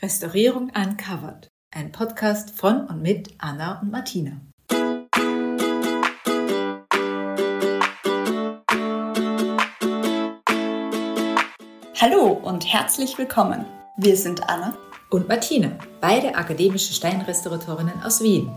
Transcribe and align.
Restaurierung 0.00 0.70
Uncovered, 0.76 1.48
ein 1.72 1.90
Podcast 1.90 2.52
von 2.52 2.86
und 2.86 3.02
mit 3.02 3.34
Anna 3.38 3.80
und 3.80 3.90
Martina. 3.90 4.40
Hallo 12.00 12.30
und 12.30 12.72
herzlich 12.72 13.18
willkommen. 13.18 13.66
Wir 13.96 14.16
sind 14.16 14.48
Anna 14.48 14.72
und 15.10 15.28
Martina, 15.28 15.70
beide 16.00 16.34
akademische 16.34 16.92
Steinrestauratorinnen 16.92 18.02
aus 18.02 18.22
Wien. 18.22 18.50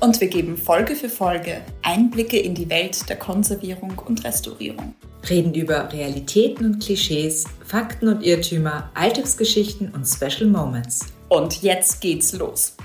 Und 0.00 0.20
wir 0.20 0.28
geben 0.28 0.56
Folge 0.56 0.94
für 0.94 1.08
Folge 1.08 1.62
Einblicke 1.82 2.38
in 2.38 2.54
die 2.54 2.68
Welt 2.68 3.08
der 3.08 3.16
Konservierung 3.16 4.00
und 4.06 4.24
Restaurierung. 4.24 4.94
Reden 5.28 5.54
über 5.54 5.92
Realitäten 5.92 6.66
und 6.66 6.82
Klischees, 6.82 7.44
Fakten 7.64 8.08
und 8.08 8.22
Irrtümer, 8.22 8.90
Alltagsgeschichten 8.94 9.92
und 9.92 10.04
Special 10.04 10.48
Moments. 10.48 11.06
Und 11.28 11.62
jetzt 11.62 12.00
geht's 12.00 12.32
los. 12.32 12.76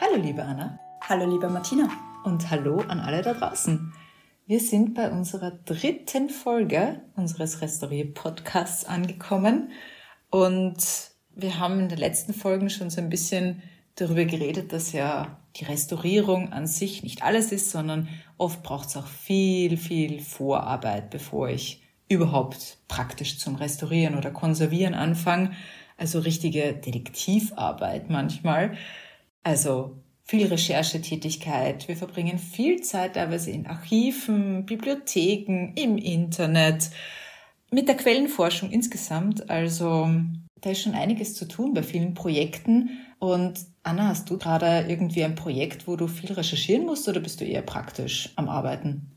Hallo 0.00 0.16
liebe 0.22 0.42
Anna. 0.42 0.78
Hallo 1.08 1.26
liebe 1.26 1.48
Martina. 1.48 1.88
Und 2.24 2.50
hallo 2.50 2.82
an 2.88 3.00
alle 3.00 3.20
da 3.20 3.34
draußen. 3.34 3.92
Wir 4.46 4.60
sind 4.60 4.92
bei 4.92 5.10
unserer 5.10 5.52
dritten 5.52 6.28
Folge 6.28 7.00
unseres 7.16 7.62
Restaurier-Podcasts 7.62 8.84
angekommen 8.84 9.70
und 10.28 10.76
wir 11.34 11.58
haben 11.58 11.80
in 11.80 11.88
den 11.88 11.96
letzten 11.96 12.34
Folgen 12.34 12.68
schon 12.68 12.90
so 12.90 13.00
ein 13.00 13.08
bisschen 13.08 13.62
darüber 13.94 14.26
geredet, 14.26 14.74
dass 14.74 14.92
ja 14.92 15.38
die 15.56 15.64
Restaurierung 15.64 16.52
an 16.52 16.66
sich 16.66 17.02
nicht 17.02 17.22
alles 17.22 17.52
ist, 17.52 17.70
sondern 17.70 18.06
oft 18.36 18.62
braucht 18.62 18.88
es 18.88 18.98
auch 18.98 19.06
viel, 19.06 19.78
viel 19.78 20.20
Vorarbeit, 20.20 21.08
bevor 21.08 21.48
ich 21.48 21.82
überhaupt 22.10 22.76
praktisch 22.86 23.38
zum 23.38 23.54
Restaurieren 23.54 24.14
oder 24.14 24.30
Konservieren 24.30 24.92
anfange. 24.92 25.52
Also 25.96 26.18
richtige 26.18 26.74
Detektivarbeit 26.74 28.10
manchmal. 28.10 28.76
Also 29.42 30.03
viel 30.24 30.46
Recherchetätigkeit. 30.46 31.86
Wir 31.86 31.96
verbringen 31.96 32.38
viel 32.38 32.80
Zeit 32.80 33.14
teilweise 33.14 33.50
in 33.50 33.66
Archiven, 33.66 34.64
Bibliotheken, 34.64 35.72
im 35.76 35.98
Internet, 35.98 36.90
mit 37.70 37.88
der 37.88 37.96
Quellenforschung 37.96 38.70
insgesamt. 38.70 39.50
Also 39.50 40.08
da 40.60 40.70
ist 40.70 40.82
schon 40.82 40.94
einiges 40.94 41.34
zu 41.34 41.46
tun 41.46 41.74
bei 41.74 41.82
vielen 41.82 42.14
Projekten. 42.14 42.90
Und 43.18 43.60
Anna, 43.82 44.08
hast 44.08 44.30
du 44.30 44.38
gerade 44.38 44.86
irgendwie 44.88 45.24
ein 45.24 45.34
Projekt, 45.34 45.86
wo 45.86 45.96
du 45.96 46.06
viel 46.06 46.32
recherchieren 46.32 46.86
musst 46.86 47.06
oder 47.06 47.20
bist 47.20 47.40
du 47.40 47.44
eher 47.44 47.62
praktisch 47.62 48.30
am 48.36 48.48
Arbeiten? 48.48 49.10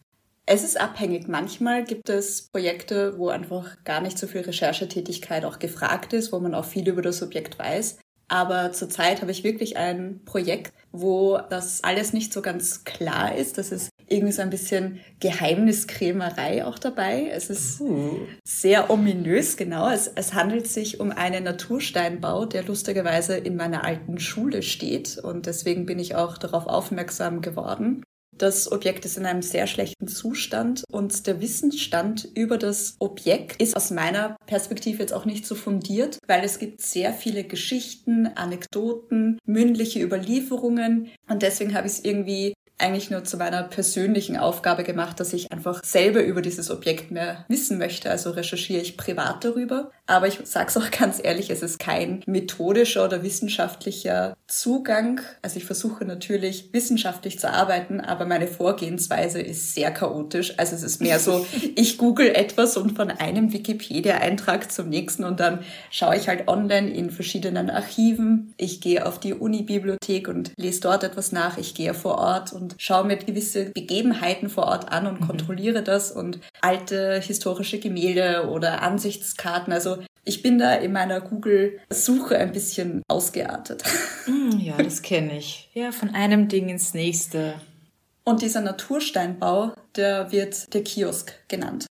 Es 0.46 0.64
ist 0.64 0.80
abhängig. 0.80 1.28
Manchmal 1.28 1.84
gibt 1.84 2.10
es 2.10 2.50
Projekte, 2.50 3.18
wo 3.18 3.30
einfach 3.30 3.84
gar 3.84 4.02
nicht 4.02 4.18
so 4.18 4.28
viel 4.28 4.42
Recherchetätigkeit 4.42 5.44
auch 5.44 5.60
gefragt 5.60 6.14
ist, 6.14 6.32
wo 6.32 6.40
man 6.40 6.56
auch 6.56 6.66
viel 6.66 6.88
über 6.88 7.02
das 7.02 7.22
Objekt 7.22 7.60
weiß. 7.60 7.98
Aber 8.30 8.74
zurzeit 8.74 9.22
habe 9.22 9.32
ich 9.32 9.44
wirklich 9.44 9.78
ein 9.78 10.22
Projekt, 10.26 10.74
wo 10.92 11.40
das 11.50 11.84
alles 11.84 12.12
nicht 12.12 12.34
so 12.34 12.42
ganz 12.42 12.84
klar 12.84 13.36
ist. 13.36 13.58
Das 13.58 13.72
ist 13.72 13.90
irgendwie 14.08 14.34
so 14.34 14.42
ein 14.42 14.50
bisschen 14.50 15.00
Geheimniskrämerei 15.20 16.66
auch 16.66 16.78
dabei. 16.78 17.30
Es 17.32 17.50
ist 17.50 17.80
uh. 17.80 18.20
sehr 18.44 18.90
ominös, 18.90 19.56
genau. 19.56 19.90
Es, 19.90 20.08
es 20.08 20.34
handelt 20.34 20.68
sich 20.68 21.00
um 21.00 21.12
einen 21.12 21.46
Natursteinbau, 21.46 22.46
der 22.46 22.64
lustigerweise 22.64 23.38
in 23.38 23.56
meiner 23.56 23.86
alten 23.86 24.20
Schule 24.20 24.62
steht. 24.62 25.18
Und 25.18 25.46
deswegen 25.46 25.86
bin 25.86 26.00
ich 26.00 26.16
auch 26.16 26.38
darauf 26.38 26.68
aufmerksam 26.68 27.42
geworden. 27.42 28.04
Das 28.38 28.72
Objekt 28.72 29.06
ist 29.06 29.18
in 29.18 29.26
einem 29.26 29.42
sehr 29.42 29.66
schlechten 29.66 30.08
Zustand 30.08 30.84
und 30.92 31.26
der 31.26 31.42
Wissensstand 31.42 32.30
über 32.36 32.58
das 32.58 32.96
Objekt 33.00 33.62
ist 33.62 33.76
aus 33.76 33.90
meiner 33.90 34.38
Perspektive 34.46 35.00
jetzt 35.00 35.14
auch 35.14 35.26
nicht 35.26 35.46
so 35.46 35.56
fundiert, 35.56 36.20
weil 36.28 36.44
es 36.44 36.60
gibt 36.60 36.82
sehr 36.82 37.14
viele 37.14 37.44
Geschichten, 37.44 38.28
Anekdoten, 38.28 39.40
mündliche 39.46 40.02
Überlieferungen 40.02 41.10
und 41.28 41.42
deswegen 41.42 41.74
habe 41.74 41.88
ich 41.88 41.94
es 41.94 42.06
irgendwie 42.06 42.54
eigentlich 42.80 43.10
nur 43.10 43.24
zu 43.24 43.38
meiner 43.38 43.64
persönlichen 43.64 44.38
Aufgabe 44.38 44.84
gemacht, 44.84 45.20
dass 45.20 45.34
ich 45.34 45.52
einfach 45.52 45.84
selber 45.84 46.22
über 46.22 46.42
dieses 46.42 46.70
Objekt 46.70 47.12
mehr 47.12 47.46
wissen 47.48 47.78
möchte. 47.78 48.10
Also 48.10 48.32
recherchiere 48.32 48.82
ich 48.82 48.98
privat 48.98 49.44
darüber. 49.44 49.92
Aber 50.06 50.28
ich 50.28 50.40
sage 50.46 50.68
es 50.70 50.78
auch 50.78 50.92
ganz 50.98 51.20
ehrlich, 51.22 51.50
es 51.50 51.62
ist 51.62 51.80
kein 51.80 52.24
methodischer 52.26 53.06
oder 53.06 53.24
wissenschaftlicher 53.24 54.36
Zugang. 54.48 55.22
Also 55.42 55.58
ich 55.58 55.66
versuche 55.66 56.06
natürlich 56.06 56.72
wissenschaftlich 56.72 57.40
zu 57.40 57.52
arbeiten, 57.52 58.00
aber 58.00 58.26
meine 58.26 58.48
Vorgehensweise 58.48 59.42
ist 59.42 59.74
sehr 59.74 59.92
chaotisch. 59.92 60.54
Also 60.58 60.76
es 60.76 60.84
ist 60.84 61.02
mehr 61.02 61.20
so, 61.20 61.46
ich 61.76 61.98
google 61.98 62.30
etwas 62.30 62.78
und 62.78 62.96
von 62.96 63.12
einem 63.12 63.54
Wikipedia-Eintrag 63.54 64.72
zum 64.72 64.90
nächsten 64.90 65.24
und 65.24 65.40
dann 65.40 65.60
schaue 65.92 66.16
ich 66.16 66.30
halt 66.30 66.48
online 66.48 66.90
in 66.90 67.12
verschiedenen 67.12 67.70
Archiven. 67.70 68.54
Ich 68.58 68.82
gehe 68.82 69.06
auf 69.06 69.20
die 69.20 69.34
Uni-Bibliothek 69.34 70.28
und 70.28 70.52
lese 70.58 70.82
dort 70.82 71.04
etwas 71.04 71.32
nach. 71.32 71.58
Ich 71.58 71.76
gehe 71.76 71.94
vor 71.94 72.18
Ort 72.18 72.54
und 72.54 72.67
schaue 72.78 73.06
mir 73.06 73.18
gewisse 73.18 73.72
Begebenheiten 73.72 74.50
vor 74.50 74.66
Ort 74.66 74.92
an 74.92 75.08
und 75.08 75.22
mhm. 75.22 75.28
kontrolliere 75.28 75.84
das 75.84 76.12
und 76.12 76.40
alte 76.62 77.20
historische 77.20 77.80
Gemälde 77.80 78.50
oder 78.50 78.82
Ansichtskarten. 78.82 79.74
Also 79.74 79.98
ich 80.24 80.42
bin 80.42 80.60
da 80.60 80.74
in 80.74 80.92
meiner 80.92 81.22
Google-Suche 81.22 82.38
ein 82.38 82.52
bisschen 82.52 83.02
ausgeartet. 83.08 83.84
Mm, 84.28 84.60
ja, 84.60 84.76
das 84.76 85.04
kenne 85.04 85.38
ich. 85.38 85.70
Ja, 85.74 85.94
von 85.94 86.10
einem 86.10 86.50
Ding 86.50 86.68
ins 86.68 86.94
nächste. 86.94 87.54
Und 88.26 88.42
dieser 88.42 88.60
Natursteinbau, 88.60 89.72
der 89.96 90.34
wird 90.34 90.74
der 90.74 90.84
Kiosk 90.84 91.32
genannt. 91.48 91.88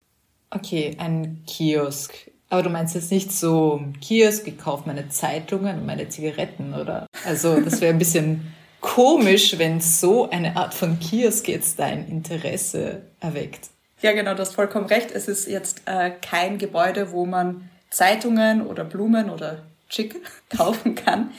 Okay, 0.49 0.95
ein 0.97 1.43
Kiosk. 1.45 2.13
Aber 2.47 2.63
du 2.63 2.69
meinst 2.69 2.95
jetzt 2.95 3.11
nicht 3.11 3.33
so 3.33 3.81
Kiosk, 3.99 4.47
ich 4.47 4.57
kaufe 4.57 4.83
meine 4.87 5.09
Zeitungen 5.09 5.79
und 5.79 5.85
meine 5.85 6.07
Zigaretten, 6.07 6.73
oder? 6.73 7.05
Also 7.25 7.59
das 7.59 7.81
wäre 7.81 7.93
ein 7.93 7.99
bisschen 7.99 8.53
komisch, 8.81 9.57
wenn 9.57 9.79
so 9.79 10.29
eine 10.29 10.57
Art 10.57 10.73
von 10.73 10.99
Kiosk 10.99 11.47
jetzt 11.47 11.79
dein 11.79 12.07
Interesse 12.07 13.03
erweckt. 13.19 13.69
Ja, 14.01 14.11
genau, 14.13 14.33
du 14.33 14.39
hast 14.39 14.55
vollkommen 14.55 14.87
recht. 14.87 15.11
Es 15.11 15.27
ist 15.27 15.47
jetzt 15.47 15.83
äh, 15.85 16.09
kein 16.09 16.57
Gebäude, 16.57 17.11
wo 17.11 17.25
man 17.25 17.69
Zeitungen 17.91 18.65
oder 18.65 18.83
Blumen 18.83 19.29
oder 19.29 19.59
Chick 19.89 20.19
kaufen 20.49 20.95
kann. 20.95 21.31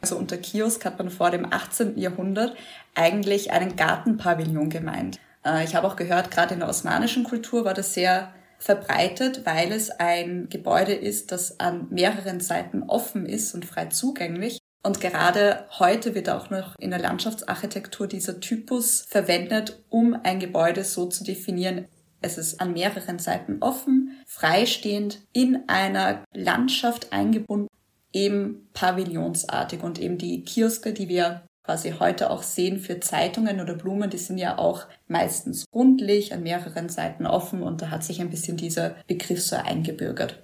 Also 0.00 0.16
unter 0.16 0.38
Kiosk 0.38 0.84
hat 0.84 0.98
man 0.98 1.10
vor 1.10 1.30
dem 1.30 1.52
18. 1.52 1.98
Jahrhundert 1.98 2.56
eigentlich 2.94 3.52
einen 3.52 3.76
Gartenpavillon 3.76 4.70
gemeint. 4.70 5.20
Äh, 5.44 5.64
ich 5.64 5.74
habe 5.74 5.86
auch 5.86 5.96
gehört, 5.96 6.30
gerade 6.30 6.54
in 6.54 6.60
der 6.60 6.68
osmanischen 6.68 7.24
Kultur 7.24 7.64
war 7.64 7.74
das 7.74 7.94
sehr 7.94 8.32
verbreitet, 8.58 9.42
weil 9.44 9.72
es 9.72 9.90
ein 9.90 10.48
Gebäude 10.48 10.94
ist, 10.94 11.32
das 11.32 11.60
an 11.60 11.88
mehreren 11.90 12.40
Seiten 12.40 12.84
offen 12.84 13.26
ist 13.26 13.54
und 13.54 13.64
frei 13.64 13.86
zugänglich. 13.86 14.61
Und 14.84 15.00
gerade 15.00 15.66
heute 15.78 16.14
wird 16.14 16.28
auch 16.28 16.50
noch 16.50 16.74
in 16.78 16.90
der 16.90 16.98
Landschaftsarchitektur 16.98 18.08
dieser 18.08 18.40
Typus 18.40 19.02
verwendet, 19.08 19.80
um 19.90 20.16
ein 20.24 20.40
Gebäude 20.40 20.82
so 20.82 21.06
zu 21.06 21.22
definieren. 21.22 21.86
Es 22.20 22.36
ist 22.36 22.60
an 22.60 22.72
mehreren 22.72 23.18
Seiten 23.18 23.58
offen, 23.60 24.20
freistehend, 24.26 25.20
in 25.32 25.68
einer 25.68 26.24
Landschaft 26.34 27.12
eingebunden, 27.12 27.68
eben 28.12 28.68
pavillonsartig. 28.74 29.82
Und 29.82 30.00
eben 30.00 30.18
die 30.18 30.42
Kioske, 30.42 30.92
die 30.92 31.08
wir 31.08 31.42
quasi 31.64 31.94
heute 31.98 32.30
auch 32.30 32.42
sehen 32.42 32.78
für 32.78 32.98
Zeitungen 32.98 33.60
oder 33.60 33.74
Blumen, 33.74 34.10
die 34.10 34.18
sind 34.18 34.38
ja 34.38 34.58
auch 34.58 34.86
meistens 35.06 35.64
rundlich, 35.72 36.32
an 36.32 36.42
mehreren 36.42 36.88
Seiten 36.88 37.26
offen 37.26 37.62
und 37.62 37.82
da 37.82 37.90
hat 37.90 38.02
sich 38.02 38.20
ein 38.20 38.30
bisschen 38.30 38.56
dieser 38.56 38.96
Begriff 39.06 39.42
so 39.42 39.56
eingebürgert. 39.56 40.42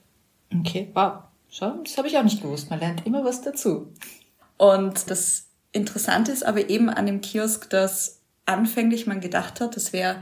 Okay, 0.55 0.91
wow. 0.95 1.25
Schau, 1.51 1.71
das 1.83 1.97
habe 1.97 2.09
ich 2.09 2.19
auch 2.19 2.23
nicht 2.23 2.43
gewusst. 2.43 2.71
Man 2.71 2.79
lernt 2.79 3.07
immer 3.07 3.25
was 3.25 3.41
dazu. 3.41 3.93
Und 4.59 5.11
das 5.11 5.47
Interessante 5.73 6.33
ist 6.33 6.45
aber 6.45 6.69
eben 6.69 6.91
an 6.91 7.07
dem 7.07 7.21
Kiosk, 7.21 7.71
dass 7.71 8.21
anfänglich 8.45 9.07
man 9.07 9.21
gedacht 9.21 9.61
hat, 9.61 9.77
es 9.77 9.93
wäre 9.93 10.17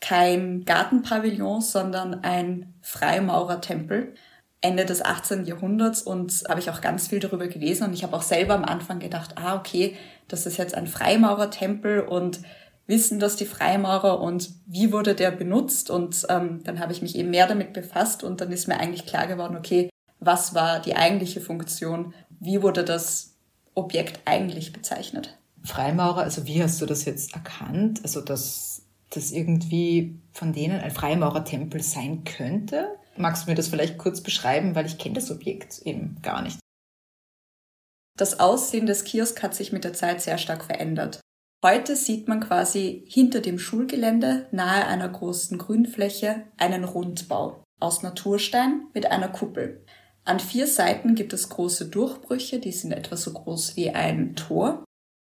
kein 0.00 0.64
Gartenpavillon, 0.64 1.60
sondern 1.60 2.22
ein 2.22 2.74
Freimaurertempel. 2.82 4.14
Ende 4.60 4.84
des 4.84 5.04
18. 5.04 5.44
Jahrhunderts 5.44 6.02
und 6.02 6.44
habe 6.48 6.58
ich 6.58 6.68
auch 6.68 6.80
ganz 6.80 7.06
viel 7.06 7.20
darüber 7.20 7.46
gelesen 7.46 7.84
und 7.84 7.92
ich 7.92 8.02
habe 8.02 8.16
auch 8.16 8.22
selber 8.22 8.54
am 8.54 8.64
Anfang 8.64 8.98
gedacht, 8.98 9.36
ah 9.36 9.54
okay, 9.54 9.96
das 10.26 10.46
ist 10.46 10.56
jetzt 10.56 10.74
ein 10.74 10.88
Freimaurertempel 10.88 12.00
und 12.00 12.40
wissen 12.88 13.20
das 13.20 13.36
die 13.36 13.46
Freimaurer 13.46 14.20
und 14.20 14.50
wie 14.66 14.92
wurde 14.92 15.14
der 15.14 15.30
benutzt 15.30 15.90
und 15.90 16.26
ähm, 16.28 16.60
dann 16.64 16.80
habe 16.80 16.92
ich 16.92 17.02
mich 17.02 17.14
eben 17.14 17.30
mehr 17.30 17.46
damit 17.46 17.72
befasst 17.72 18.24
und 18.24 18.40
dann 18.40 18.50
ist 18.50 18.66
mir 18.66 18.80
eigentlich 18.80 19.06
klar 19.06 19.28
geworden, 19.28 19.56
okay, 19.56 19.90
was 20.18 20.56
war 20.56 20.80
die 20.80 20.96
eigentliche 20.96 21.40
Funktion, 21.40 22.12
wie 22.40 22.60
wurde 22.60 22.82
das 22.82 23.37
Objekt 23.78 24.20
eigentlich 24.24 24.72
bezeichnet. 24.72 25.38
Freimaurer, 25.64 26.22
also 26.22 26.46
wie 26.46 26.62
hast 26.62 26.80
du 26.80 26.86
das 26.86 27.04
jetzt 27.04 27.34
erkannt? 27.34 28.00
Also 28.02 28.20
dass 28.20 28.82
das 29.10 29.30
irgendwie 29.30 30.20
von 30.32 30.52
denen 30.52 30.80
ein 30.80 30.90
Freimaurertempel 30.90 31.82
sein 31.82 32.24
könnte? 32.24 32.96
Magst 33.16 33.44
du 33.44 33.50
mir 33.50 33.56
das 33.56 33.68
vielleicht 33.68 33.98
kurz 33.98 34.20
beschreiben, 34.20 34.74
weil 34.74 34.86
ich 34.86 34.98
kenne 34.98 35.14
das 35.14 35.30
Objekt 35.30 35.80
eben 35.84 36.18
gar 36.22 36.42
nicht. 36.42 36.58
Das 38.16 38.40
Aussehen 38.40 38.86
des 38.86 39.04
Kiosk 39.04 39.42
hat 39.42 39.54
sich 39.54 39.72
mit 39.72 39.84
der 39.84 39.92
Zeit 39.92 40.20
sehr 40.20 40.38
stark 40.38 40.64
verändert. 40.64 41.20
Heute 41.64 41.96
sieht 41.96 42.28
man 42.28 42.40
quasi 42.40 43.04
hinter 43.08 43.40
dem 43.40 43.58
Schulgelände 43.58 44.46
nahe 44.52 44.86
einer 44.86 45.08
großen 45.08 45.58
Grünfläche 45.58 46.44
einen 46.56 46.84
Rundbau 46.84 47.64
aus 47.80 48.02
Naturstein 48.02 48.86
mit 48.94 49.06
einer 49.06 49.28
Kuppel. 49.28 49.84
An 50.28 50.40
vier 50.40 50.66
Seiten 50.66 51.14
gibt 51.14 51.32
es 51.32 51.48
große 51.48 51.86
Durchbrüche, 51.86 52.58
die 52.58 52.72
sind 52.72 52.92
etwa 52.92 53.16
so 53.16 53.32
groß 53.32 53.76
wie 53.76 53.88
ein 53.88 54.36
Tor. 54.36 54.84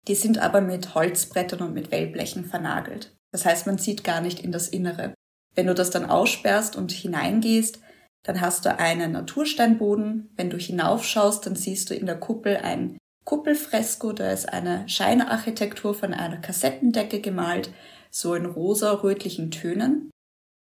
Die 0.08 0.14
sind 0.14 0.38
aber 0.38 0.62
mit 0.62 0.94
Holzbrettern 0.94 1.60
und 1.60 1.74
mit 1.74 1.90
Wellblechen 1.90 2.46
vernagelt. 2.46 3.14
Das 3.30 3.44
heißt, 3.44 3.66
man 3.66 3.76
sieht 3.76 4.04
gar 4.04 4.22
nicht 4.22 4.40
in 4.40 4.52
das 4.52 4.68
Innere. 4.68 5.12
Wenn 5.54 5.66
du 5.66 5.74
das 5.74 5.90
dann 5.90 6.06
aussperrst 6.06 6.76
und 6.76 6.92
hineingehst, 6.92 7.78
dann 8.24 8.40
hast 8.40 8.64
du 8.64 8.78
einen 8.78 9.12
Natursteinboden. 9.12 10.30
Wenn 10.34 10.48
du 10.48 10.56
hinaufschaust, 10.56 11.44
dann 11.44 11.56
siehst 11.56 11.90
du 11.90 11.94
in 11.94 12.06
der 12.06 12.18
Kuppel 12.18 12.56
ein 12.56 12.96
Kuppelfresko, 13.26 14.14
da 14.14 14.30
ist 14.30 14.48
eine 14.48 14.88
Scheinarchitektur 14.88 15.92
von 15.92 16.14
einer 16.14 16.38
Kassettendecke 16.38 17.20
gemalt, 17.20 17.70
so 18.10 18.34
in 18.34 18.46
rosa-rötlichen 18.46 19.50
Tönen. 19.50 20.10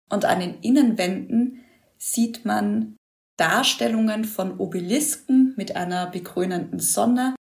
Und 0.09 0.25
an 0.25 0.41
den 0.41 0.59
Innenwänden 0.61 1.65
sieht 1.99 2.47
man 2.47 2.97
Darstellungen 3.37 4.25
von 4.25 4.59
Obelisken 4.59 5.55
mit 5.57 5.77
einer 5.77 6.07
bekrönenden 6.07 6.81
Sonne, 6.81 7.35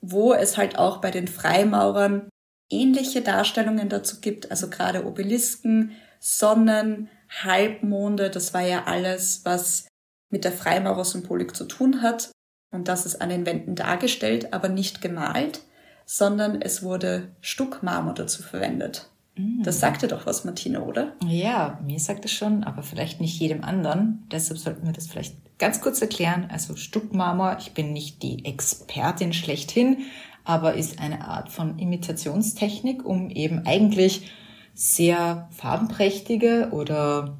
wo 0.00 0.32
es 0.32 0.56
halt 0.56 0.78
auch 0.78 1.00
bei 1.00 1.10
den 1.10 1.28
Freimaurern 1.28 2.28
ähnliche 2.70 3.22
Darstellungen 3.22 3.88
dazu 3.88 4.20
gibt, 4.20 4.50
also 4.50 4.68
gerade 4.68 5.06
Obelisken, 5.06 5.92
Sonnen, 6.20 7.08
Halbmonde, 7.28 8.30
das 8.30 8.54
war 8.54 8.62
ja 8.62 8.84
alles, 8.84 9.44
was 9.44 9.88
mit 10.30 10.44
der 10.44 10.52
Freimaurer-Symbolik 10.52 11.54
zu 11.54 11.64
tun 11.66 12.02
hat. 12.02 12.30
Und 12.72 12.88
das 12.88 13.06
ist 13.06 13.20
an 13.20 13.28
den 13.28 13.46
Wänden 13.46 13.74
dargestellt, 13.74 14.52
aber 14.52 14.68
nicht 14.68 15.00
gemalt, 15.00 15.62
sondern 16.04 16.60
es 16.60 16.82
wurde 16.82 17.34
Stuckmarmor 17.40 18.14
dazu 18.14 18.42
verwendet. 18.42 19.10
Mm. 19.36 19.62
Das 19.62 19.80
sagte 19.80 20.08
doch 20.08 20.26
was, 20.26 20.44
Martina, 20.44 20.80
oder? 20.80 21.12
Ja, 21.26 21.80
mir 21.84 21.98
sagt 21.98 22.24
es 22.24 22.32
schon, 22.32 22.64
aber 22.64 22.82
vielleicht 22.82 23.20
nicht 23.20 23.38
jedem 23.38 23.64
anderen. 23.64 24.26
Deshalb 24.30 24.58
sollten 24.58 24.86
wir 24.86 24.92
das 24.92 25.06
vielleicht 25.06 25.36
ganz 25.58 25.80
kurz 25.80 26.00
erklären. 26.00 26.48
Also 26.50 26.76
Stuckmarmor, 26.76 27.58
ich 27.60 27.72
bin 27.72 27.92
nicht 27.92 28.22
die 28.22 28.44
Expertin 28.44 29.32
schlechthin, 29.32 29.98
aber 30.44 30.74
ist 30.74 31.00
eine 31.00 31.26
Art 31.26 31.50
von 31.50 31.78
Imitationstechnik, 31.78 33.04
um 33.04 33.30
eben 33.30 33.66
eigentlich 33.66 34.30
sehr 34.74 35.48
farbenprächtige 35.50 36.68
oder 36.72 37.38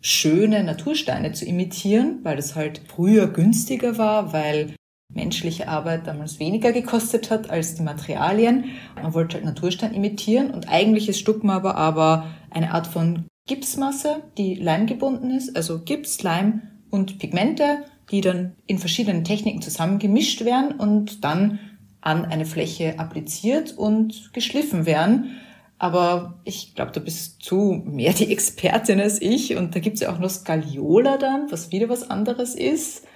schöne 0.00 0.62
Natursteine 0.62 1.32
zu 1.32 1.46
imitieren, 1.46 2.20
weil 2.22 2.38
es 2.38 2.54
halt 2.54 2.82
früher 2.86 3.26
günstiger 3.26 3.96
war, 3.96 4.34
weil 4.34 4.74
menschliche 5.14 5.68
Arbeit 5.68 6.06
damals 6.06 6.38
weniger 6.38 6.72
gekostet 6.72 7.30
hat 7.30 7.50
als 7.50 7.74
die 7.76 7.82
Materialien. 7.82 8.66
Man 8.96 9.14
wollte 9.14 9.36
halt 9.36 9.44
Naturstein 9.44 9.94
imitieren 9.94 10.50
und 10.50 10.68
eigentlich 10.68 11.08
ist 11.08 11.20
Stuckmarmor 11.20 11.74
aber 11.76 12.26
eine 12.50 12.72
Art 12.72 12.86
von 12.86 13.26
Gipsmasse, 13.46 14.22
die 14.38 14.54
leimgebunden 14.54 15.30
ist, 15.30 15.54
also 15.56 15.80
Gips, 15.80 16.22
Leim 16.22 16.62
und 16.90 17.18
Pigmente, 17.18 17.84
die 18.10 18.20
dann 18.20 18.54
in 18.66 18.78
verschiedenen 18.78 19.24
Techniken 19.24 19.62
zusammengemischt 19.62 20.44
werden 20.44 20.72
und 20.72 21.24
dann 21.24 21.58
an 22.00 22.24
eine 22.24 22.44
Fläche 22.44 22.98
appliziert 22.98 23.76
und 23.76 24.32
geschliffen 24.32 24.86
werden. 24.86 25.40
Aber 25.78 26.40
ich 26.44 26.74
glaube, 26.74 26.92
da 26.92 27.00
bist 27.00 27.50
du 27.50 27.72
mehr 27.72 28.12
die 28.12 28.30
Expertin 28.30 29.00
als 29.00 29.20
ich. 29.20 29.56
Und 29.56 29.74
da 29.74 29.80
gibt's 29.80 30.00
ja 30.00 30.12
auch 30.12 30.18
noch 30.18 30.30
Skaliola 30.30 31.16
dann, 31.16 31.50
was 31.50 31.72
wieder 31.72 31.88
was 31.88 32.08
anderes 32.10 32.54
ist. 32.54 33.06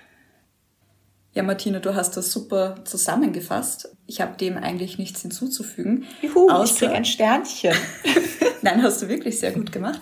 Ja, 1.39 1.45
Martina, 1.45 1.79
du 1.79 1.95
hast 1.95 2.17
das 2.17 2.33
super 2.33 2.81
zusammengefasst. 2.83 3.97
Ich 4.09 4.21
habe 4.21 4.37
dem 4.37 4.57
eigentlich 4.57 4.99
nichts 4.99 5.23
hinzuzufügen. 5.23 6.05
Juhu, 6.21 6.51
außer... 6.51 6.65
ich 6.65 6.79
krieg 6.81 6.91
ein 6.91 7.05
Sternchen. 7.05 7.77
Nein, 8.63 8.83
hast 8.83 9.03
du 9.03 9.09
wirklich 9.09 9.39
sehr 9.39 9.53
gut 9.53 9.71
gemacht. 9.71 10.01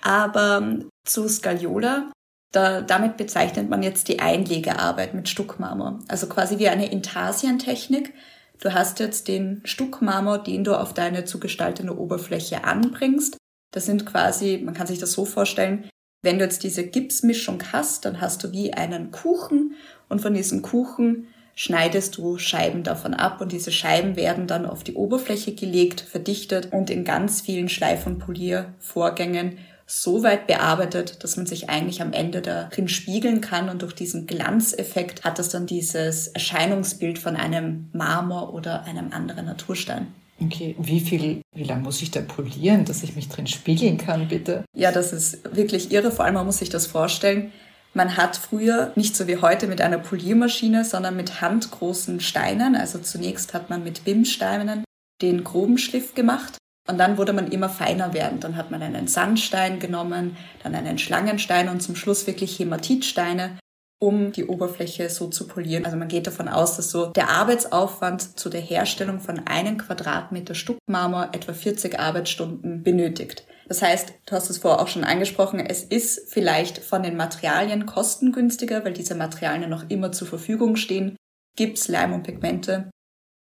Aber 0.00 0.60
ähm, 0.62 0.88
zu 1.04 1.28
Skaliola, 1.28 2.10
da, 2.52 2.80
damit 2.80 3.18
bezeichnet 3.18 3.68
man 3.68 3.82
jetzt 3.82 4.08
die 4.08 4.20
Einlegearbeit 4.20 5.12
mit 5.12 5.28
Stuckmarmor. 5.28 5.98
Also 6.08 6.26
quasi 6.26 6.58
wie 6.58 6.70
eine 6.70 6.90
Intarsientechnik. 6.90 8.14
Du 8.58 8.72
hast 8.72 8.98
jetzt 8.98 9.28
den 9.28 9.60
Stuckmarmor, 9.64 10.38
den 10.38 10.64
du 10.64 10.74
auf 10.74 10.94
deine 10.94 11.26
zugestaltete 11.26 11.94
Oberfläche 11.94 12.64
anbringst. 12.64 13.36
Das 13.74 13.84
sind 13.84 14.06
quasi, 14.06 14.62
man 14.64 14.72
kann 14.72 14.86
sich 14.86 14.98
das 14.98 15.12
so 15.12 15.26
vorstellen, 15.26 15.90
wenn 16.22 16.38
du 16.38 16.44
jetzt 16.44 16.62
diese 16.62 16.86
Gipsmischung 16.86 17.62
hast, 17.72 18.04
dann 18.04 18.20
hast 18.20 18.44
du 18.44 18.52
wie 18.52 18.72
einen 18.72 19.10
Kuchen 19.10 19.74
und 20.12 20.20
von 20.20 20.34
diesem 20.34 20.60
Kuchen 20.60 21.26
schneidest 21.54 22.18
du 22.18 22.36
Scheiben 22.36 22.82
davon 22.82 23.14
ab 23.14 23.40
und 23.40 23.50
diese 23.50 23.72
Scheiben 23.72 24.14
werden 24.14 24.46
dann 24.46 24.66
auf 24.66 24.84
die 24.84 24.94
Oberfläche 24.94 25.54
gelegt, 25.54 26.02
verdichtet 26.02 26.70
und 26.70 26.90
in 26.90 27.04
ganz 27.04 27.40
vielen 27.40 27.70
Schleif- 27.70 28.06
und 28.06 28.18
Poliervorgängen 28.18 29.56
so 29.86 30.22
weit 30.22 30.46
bearbeitet, 30.46 31.24
dass 31.24 31.36
man 31.36 31.46
sich 31.46 31.70
eigentlich 31.70 32.02
am 32.02 32.12
Ende 32.12 32.42
darin 32.42 32.88
spiegeln 32.88 33.40
kann 33.40 33.70
und 33.70 33.80
durch 33.80 33.94
diesen 33.94 34.26
Glanzeffekt 34.26 35.24
hat 35.24 35.38
es 35.38 35.48
dann 35.48 35.66
dieses 35.66 36.28
Erscheinungsbild 36.28 37.18
von 37.18 37.34
einem 37.36 37.88
Marmor 37.92 38.52
oder 38.52 38.84
einem 38.84 39.12
anderen 39.12 39.46
Naturstein. 39.46 40.08
Okay, 40.40 40.74
wie 40.78 41.00
viel, 41.00 41.42
wie 41.54 41.64
lange 41.64 41.82
muss 41.82 42.02
ich 42.02 42.10
da 42.10 42.20
polieren, 42.20 42.84
dass 42.84 43.02
ich 43.02 43.16
mich 43.16 43.28
drin 43.28 43.46
spiegeln 43.46 43.96
kann, 43.96 44.28
bitte? 44.28 44.64
Ja, 44.74 44.92
das 44.92 45.12
ist 45.12 45.56
wirklich 45.56 45.92
irre. 45.92 46.10
Vor 46.10 46.24
allem, 46.24 46.34
man 46.34 46.46
muss 46.46 46.58
sich 46.58 46.68
das 46.68 46.86
vorstellen. 46.86 47.52
Man 47.94 48.16
hat 48.16 48.36
früher 48.36 48.92
nicht 48.96 49.14
so 49.14 49.26
wie 49.26 49.36
heute 49.36 49.66
mit 49.66 49.82
einer 49.82 49.98
Poliermaschine, 49.98 50.84
sondern 50.84 51.14
mit 51.14 51.42
handgroßen 51.42 52.20
Steinen. 52.20 52.74
Also 52.74 52.98
zunächst 52.98 53.52
hat 53.52 53.68
man 53.68 53.84
mit 53.84 54.04
BIM-Steinen 54.04 54.84
den 55.20 55.44
groben 55.44 55.76
Schliff 55.76 56.14
gemacht 56.14 56.56
und 56.88 56.98
dann 56.98 57.18
wurde 57.18 57.34
man 57.34 57.50
immer 57.50 57.68
feiner 57.68 58.14
werden. 58.14 58.40
Dann 58.40 58.56
hat 58.56 58.70
man 58.70 58.82
einen 58.82 59.08
Sandstein 59.08 59.78
genommen, 59.78 60.36
dann 60.62 60.74
einen 60.74 60.98
Schlangenstein 60.98 61.68
und 61.68 61.82
zum 61.82 61.94
Schluss 61.94 62.26
wirklich 62.26 62.58
Hämatitsteine, 62.58 63.58
um 64.00 64.32
die 64.32 64.46
Oberfläche 64.46 65.10
so 65.10 65.28
zu 65.28 65.46
polieren. 65.46 65.84
Also 65.84 65.98
man 65.98 66.08
geht 66.08 66.26
davon 66.26 66.48
aus, 66.48 66.76
dass 66.76 66.90
so 66.90 67.06
der 67.06 67.28
Arbeitsaufwand 67.28 68.38
zu 68.38 68.48
der 68.48 68.62
Herstellung 68.62 69.20
von 69.20 69.46
einem 69.46 69.76
Quadratmeter 69.76 70.54
Stuckmarmor 70.54 71.28
etwa 71.32 71.52
40 71.52 72.00
Arbeitsstunden 72.00 72.82
benötigt. 72.82 73.44
Das 73.72 73.80
heißt, 73.80 74.12
du 74.26 74.36
hast 74.36 74.50
es 74.50 74.58
vorher 74.58 74.82
auch 74.82 74.88
schon 74.88 75.02
angesprochen, 75.02 75.58
es 75.58 75.82
ist 75.82 76.30
vielleicht 76.30 76.76
von 76.76 77.02
den 77.02 77.16
Materialien 77.16 77.86
kostengünstiger, 77.86 78.84
weil 78.84 78.92
diese 78.92 79.14
Materialien 79.14 79.70
noch 79.70 79.88
immer 79.88 80.12
zur 80.12 80.28
Verfügung 80.28 80.76
stehen. 80.76 81.16
Gips, 81.56 81.88
Leim 81.88 82.12
und 82.12 82.22
Pigmente 82.22 82.90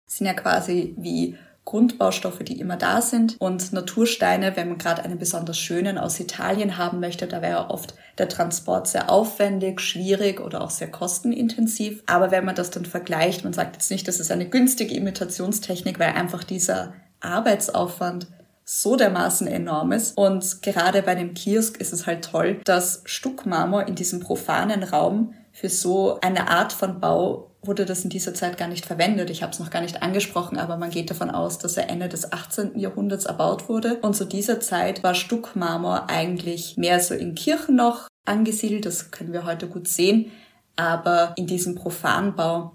sind 0.10 0.26
ja 0.26 0.34
quasi 0.34 0.96
wie 0.98 1.38
Grundbaustoffe, 1.64 2.40
die 2.40 2.60
immer 2.60 2.76
da 2.76 3.04
sind. 3.04 3.36
Und 3.40 3.72
Natursteine, 3.72 4.56
wenn 4.56 4.70
man 4.70 4.80
gerade 4.80 5.04
einen 5.04 5.20
besonders 5.20 5.60
schönen 5.60 6.00
aus 6.00 6.20
Italien 6.20 6.80
haben 6.80 7.00
möchte, 7.00 7.28
da 7.28 7.44
wäre 7.44 7.70
oft 7.70 7.94
der 8.18 8.28
Transport 8.28 8.88
sehr 8.88 9.12
aufwendig, 9.12 9.80
schwierig 9.80 10.40
oder 10.40 10.62
auch 10.62 10.72
sehr 10.72 10.90
kostenintensiv. 10.90 12.02
Aber 12.08 12.32
wenn 12.32 12.46
man 12.46 12.56
das 12.56 12.72
dann 12.72 12.86
vergleicht, 12.86 13.44
man 13.44 13.54
sagt 13.54 13.76
jetzt 13.76 13.92
nicht, 13.92 14.08
das 14.08 14.20
ist 14.20 14.32
eine 14.32 14.50
günstige 14.50 14.96
Imitationstechnik, 14.96 16.00
weil 16.00 16.14
einfach 16.14 16.44
dieser 16.44 16.96
Arbeitsaufwand 17.20 18.26
so 18.66 18.96
dermaßen 18.96 19.48
enorm 19.48 19.92
ist. 19.92 20.18
Und 20.18 20.62
gerade 20.62 21.04
bei 21.04 21.16
dem 21.16 21.34
Kiosk 21.34 21.78
ist 21.78 21.94
es 21.94 22.08
halt 22.08 22.26
toll, 22.26 22.60
dass 22.66 23.02
Stuckmarmor 23.06 23.88
in 23.88 23.96
diesem 23.96 24.20
profanen 24.20 24.84
Raum 24.84 25.34
für 25.54 25.70
so 25.70 26.20
eine 26.20 26.50
Art 26.50 26.74
von 26.74 27.00
Bau 27.00 27.52
wurde 27.62 27.86
das 27.86 28.04
in 28.04 28.10
dieser 28.10 28.34
Zeit 28.34 28.58
gar 28.58 28.68
nicht 28.68 28.86
verwendet. 28.86 29.30
Ich 29.30 29.42
habe 29.42 29.52
es 29.52 29.60
noch 29.60 29.70
gar 29.70 29.82
nicht 29.82 30.04
angesprochen, 30.04 30.58
aber 30.58 30.78
man 30.78 30.90
geht 30.90 31.10
davon 31.10 31.30
aus, 31.30 31.58
dass 31.58 31.78
er 31.78 31.90
Ende 31.90 32.10
des 32.10 32.32
18. 32.32 32.78
Jahrhunderts 32.78 33.26
erbaut 33.26 33.70
wurde. 33.70 33.96
Und 34.02 34.16
zu 34.16 34.26
dieser 34.26 34.60
Zeit 34.60 35.04
war 35.04 35.16
Stuckmarmor 35.16 36.10
eigentlich 36.10 36.78
mehr 36.78 37.00
so 37.00 37.14
in 37.14 37.36
Kirchen 37.36 37.76
noch 37.76 38.08
angesiedelt. 38.26 38.86
Das 38.86 39.12
können 39.12 39.34
wir 39.34 39.46
heute 39.46 39.68
gut 39.68 39.88
sehen. 39.88 40.32
Aber 40.76 41.34
in 41.38 41.48
diesem 41.48 41.76
Profanbau 41.76 42.74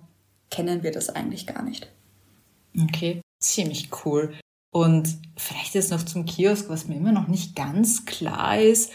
kennen 0.51 0.83
wir 0.83 0.91
das 0.91 1.11
eigentlich 1.11 1.47
gar 1.47 1.63
nicht. 1.63 1.89
Okay, 2.77 3.21
ziemlich 3.41 3.91
cool. 4.05 4.33
Und 4.71 5.19
vielleicht 5.37 5.75
ist 5.75 5.91
noch 5.91 6.05
zum 6.05 6.27
Kiosk, 6.27 6.69
was 6.69 6.87
mir 6.87 6.97
immer 6.97 7.13
noch 7.13 7.29
nicht 7.29 7.57
ganz 7.57 8.05
klar 8.05 8.59
ist. 8.59 8.93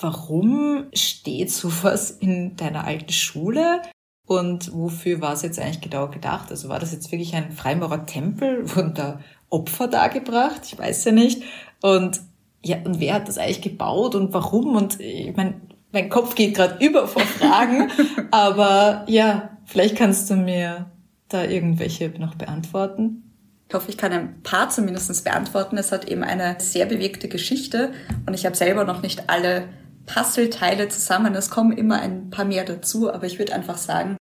Warum 0.00 0.86
steht 0.94 1.50
sowas 1.50 2.10
in 2.10 2.56
deiner 2.56 2.84
alten 2.84 3.12
Schule? 3.12 3.82
Und 4.26 4.72
wofür 4.72 5.20
war 5.20 5.32
es 5.32 5.42
jetzt 5.42 5.58
eigentlich 5.58 5.80
genau 5.80 6.08
gedacht? 6.08 6.50
Also 6.50 6.68
war 6.68 6.78
das 6.78 6.92
jetzt 6.92 7.10
wirklich 7.10 7.34
ein 7.34 7.52
Freimaurer 7.52 8.06
Tempel? 8.06 8.74
Wurden 8.74 8.94
da 8.94 9.20
Opfer 9.50 9.88
dargebracht? 9.88 10.62
Ich 10.64 10.78
weiß 10.78 11.04
ja 11.06 11.12
nicht. 11.12 11.42
Und 11.82 12.20
ja, 12.62 12.76
und 12.84 13.00
wer 13.00 13.14
hat 13.14 13.28
das 13.28 13.38
eigentlich 13.38 13.62
gebaut 13.62 14.14
und 14.14 14.32
warum? 14.32 14.76
Und 14.76 15.00
ich 15.00 15.34
meine, 15.36 15.60
mein 15.92 16.08
Kopf 16.08 16.34
geht 16.34 16.54
gerade 16.54 16.84
über 16.84 17.08
vor 17.08 17.22
Fragen. 17.22 17.90
aber 18.30 19.04
ja, 19.08 19.58
vielleicht 19.64 19.96
kannst 19.96 20.30
du 20.30 20.36
mir 20.36 20.90
da 21.28 21.44
irgendwelche 21.44 22.08
noch 22.18 22.36
beantworten. 22.36 23.29
Ich 23.70 23.74
hoffe, 23.74 23.88
ich 23.88 23.96
kann 23.96 24.12
ein 24.12 24.42
paar 24.42 24.68
zumindest 24.68 25.22
beantworten. 25.22 25.78
Es 25.78 25.92
hat 25.92 26.08
eben 26.08 26.24
eine 26.24 26.56
sehr 26.58 26.86
bewegte 26.86 27.28
Geschichte 27.28 27.92
und 28.26 28.34
ich 28.34 28.44
habe 28.44 28.56
selber 28.56 28.82
noch 28.82 29.00
nicht 29.00 29.30
alle 29.30 29.68
Puzzleteile 30.06 30.88
zusammen. 30.88 31.36
Es 31.36 31.50
kommen 31.50 31.70
immer 31.70 32.00
ein 32.00 32.30
paar 32.30 32.44
mehr 32.44 32.64
dazu, 32.64 33.12
aber 33.12 33.26
ich 33.26 33.38
würde 33.38 33.54
einfach 33.54 33.78
sagen, 33.78 34.16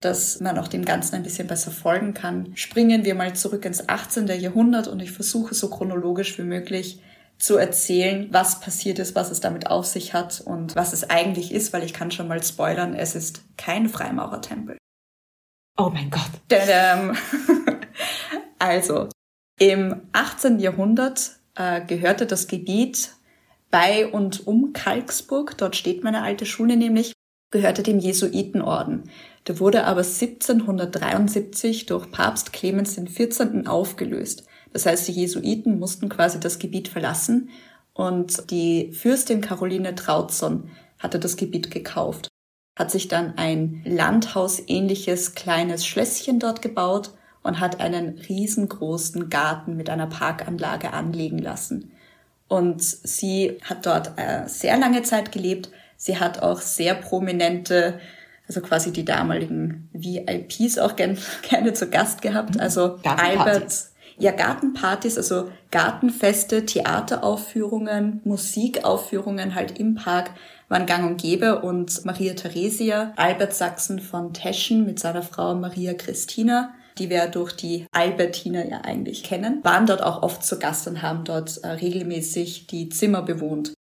dass 0.00 0.40
man 0.40 0.56
auch 0.58 0.68
dem 0.68 0.86
Ganzen 0.86 1.16
ein 1.16 1.22
bisschen 1.22 1.46
besser 1.46 1.70
folgen 1.70 2.14
kann. 2.14 2.52
Springen 2.56 3.04
wir 3.04 3.14
mal 3.14 3.36
zurück 3.36 3.66
ins 3.66 3.90
18. 3.90 4.26
Jahrhundert 4.40 4.88
und 4.88 5.00
ich 5.00 5.12
versuche 5.12 5.54
so 5.54 5.68
chronologisch 5.68 6.38
wie 6.38 6.44
möglich 6.44 7.02
zu 7.36 7.58
erzählen, 7.58 8.28
was 8.30 8.60
passiert 8.60 8.98
ist, 8.98 9.14
was 9.14 9.30
es 9.30 9.40
damit 9.40 9.66
auf 9.66 9.84
sich 9.84 10.14
hat 10.14 10.40
und 10.40 10.76
was 10.76 10.94
es 10.94 11.10
eigentlich 11.10 11.52
ist, 11.52 11.74
weil 11.74 11.82
ich 11.82 11.92
kann 11.92 12.10
schon 12.10 12.26
mal 12.26 12.42
spoilern, 12.42 12.94
es 12.94 13.14
ist 13.14 13.42
kein 13.58 13.90
Freimaurertempel. 13.90 14.78
Oh 15.76 15.90
mein 15.92 16.08
Gott. 16.08 16.30
Also, 18.64 19.10
im 19.60 20.00
18. 20.12 20.58
Jahrhundert 20.58 21.32
äh, 21.54 21.84
gehörte 21.84 22.24
das 22.24 22.46
Gebiet 22.46 23.10
bei 23.70 24.06
und 24.06 24.46
um 24.46 24.72
Kalksburg, 24.72 25.58
dort 25.58 25.76
steht 25.76 26.02
meine 26.02 26.22
alte 26.22 26.46
Schule 26.46 26.78
nämlich, 26.78 27.12
gehörte 27.50 27.82
dem 27.82 27.98
Jesuitenorden. 27.98 29.10
Der 29.46 29.60
wurde 29.60 29.84
aber 29.84 30.00
1773 30.00 31.84
durch 31.84 32.10
Papst 32.10 32.54
Clemens 32.54 32.96
XIV. 32.96 33.66
aufgelöst. 33.66 34.46
Das 34.72 34.86
heißt, 34.86 35.08
die 35.08 35.12
Jesuiten 35.12 35.78
mussten 35.78 36.08
quasi 36.08 36.40
das 36.40 36.58
Gebiet 36.58 36.88
verlassen 36.88 37.50
und 37.92 38.50
die 38.50 38.92
Fürstin 38.92 39.42
Caroline 39.42 39.94
Trautson 39.94 40.70
hatte 40.98 41.18
das 41.18 41.36
Gebiet 41.36 41.70
gekauft, 41.70 42.28
hat 42.78 42.90
sich 42.90 43.08
dann 43.08 43.36
ein 43.36 43.82
landhausähnliches 43.84 45.34
kleines 45.34 45.84
Schlösschen 45.84 46.38
dort 46.38 46.62
gebaut 46.62 47.10
und 47.44 47.60
hat 47.60 47.80
einen 47.80 48.18
riesengroßen 48.18 49.30
Garten 49.30 49.76
mit 49.76 49.88
einer 49.90 50.08
Parkanlage 50.08 50.92
anlegen 50.92 51.38
lassen. 51.38 51.92
Und 52.48 52.82
sie 52.82 53.58
hat 53.62 53.86
dort 53.86 54.12
äh, 54.16 54.48
sehr 54.48 54.76
lange 54.78 55.02
Zeit 55.02 55.30
gelebt. 55.30 55.70
Sie 55.96 56.18
hat 56.18 56.42
auch 56.42 56.60
sehr 56.60 56.94
prominente, 56.94 58.00
also 58.48 58.60
quasi 58.60 58.92
die 58.92 59.04
damaligen 59.04 59.88
VIPs 59.92 60.78
auch 60.78 60.96
gern, 60.96 61.18
gerne 61.48 61.74
zu 61.74 61.88
Gast 61.90 62.22
gehabt. 62.22 62.58
Also 62.58 62.98
Albert, 63.04 63.74
ja, 64.18 64.32
Gartenpartys, 64.32 65.18
also 65.18 65.50
Gartenfeste, 65.70 66.64
Theateraufführungen, 66.64 68.22
Musikaufführungen 68.24 69.54
halt 69.54 69.78
im 69.78 69.96
Park 69.96 70.30
waren 70.70 70.86
gang 70.86 71.06
und 71.06 71.20
gäbe 71.20 71.60
und 71.60 72.06
Maria 72.06 72.32
Theresia, 72.32 73.12
Albert 73.16 73.52
Sachsen 73.54 73.98
von 73.98 74.32
Teschen 74.32 74.86
mit 74.86 74.98
seiner 74.98 75.22
Frau 75.22 75.54
Maria 75.54 75.92
Christina 75.92 76.72
die 76.98 77.10
wir 77.10 77.26
durch 77.26 77.52
die 77.52 77.86
Albertiner 77.92 78.68
ja 78.68 78.80
eigentlich 78.82 79.22
kennen, 79.22 79.62
waren 79.64 79.86
dort 79.86 80.02
auch 80.02 80.22
oft 80.22 80.44
zu 80.44 80.58
Gast 80.58 80.86
und 80.86 81.02
haben 81.02 81.24
dort 81.24 81.58
äh, 81.58 81.68
regelmäßig 81.68 82.66
die 82.66 82.88
Zimmer 82.88 83.22
bewohnt. 83.22 83.74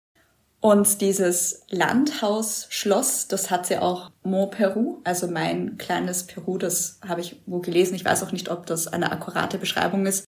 Und 0.61 1.01
dieses 1.01 1.65
Landhaus-Schloss, 1.69 3.27
das 3.27 3.49
hat 3.49 3.65
sie 3.65 3.79
auch 3.79 4.11
Mont 4.21 4.51
Peru, 4.51 4.99
also 5.03 5.27
mein 5.27 5.79
kleines 5.79 6.27
Peru, 6.27 6.59
das 6.59 6.99
habe 7.05 7.21
ich 7.21 7.41
wo 7.47 7.59
gelesen. 7.59 7.95
Ich 7.95 8.05
weiß 8.05 8.21
auch 8.21 8.31
nicht, 8.31 8.49
ob 8.49 8.67
das 8.67 8.87
eine 8.87 9.11
akkurate 9.11 9.57
Beschreibung 9.57 10.05
ist. 10.05 10.25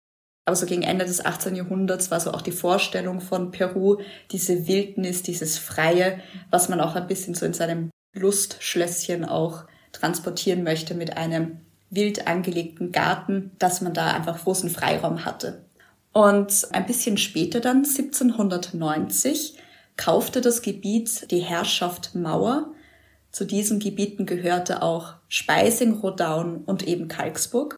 Aber 0.47 0.57
so 0.57 0.65
gegen 0.67 0.83
Ende 0.83 1.05
des 1.05 1.25
18. 1.25 1.55
Jahrhunderts 1.55 2.11
war 2.11 2.19
so 2.19 2.33
auch 2.33 2.41
die 2.41 2.51
Vorstellung 2.51 3.21
von 3.21 3.51
Peru, 3.51 3.99
diese 4.33 4.67
Wildnis, 4.67 5.23
dieses 5.23 5.59
Freie, 5.59 6.21
was 6.51 6.71
man 6.71 6.81
auch 6.81 6.97
ein 6.97 7.07
bisschen 7.07 7.35
so 7.35 7.45
in 7.45 7.55
seinem 7.55 7.91
Lustschlösschen 8.15 9.27
auch 9.27 9.65
transportieren 9.93 10.63
möchte 10.63 10.95
mit 10.95 11.17
einem 11.17 11.61
wild 11.93 12.27
angelegten 12.27 12.91
Garten, 12.91 13.53
dass 13.59 13.81
man 13.81 13.95
da 13.95 14.13
einfach 14.13 14.43
großen 14.43 14.71
Freiraum 14.71 15.25
hatte. 15.25 15.65
Und 16.13 16.69
ein 16.73 16.87
bisschen 16.87 17.17
später 17.19 17.61
dann, 17.61 17.85
1790, 17.85 19.57
kaufte 19.97 20.41
das 20.41 20.63
Gebiet 20.63 21.31
die 21.31 21.41
Herrschaft 21.41 22.15
Mauer. 22.15 22.73
Zu 23.31 23.45
diesen 23.45 23.79
Gebieten 23.79 24.27
gehörte 24.27 24.83
auch 24.83 25.15
Speising, 25.29 25.95
Rodaun 26.01 26.65
und 26.65 26.87
eben 26.87 27.09
Kalksburg. 27.09 27.77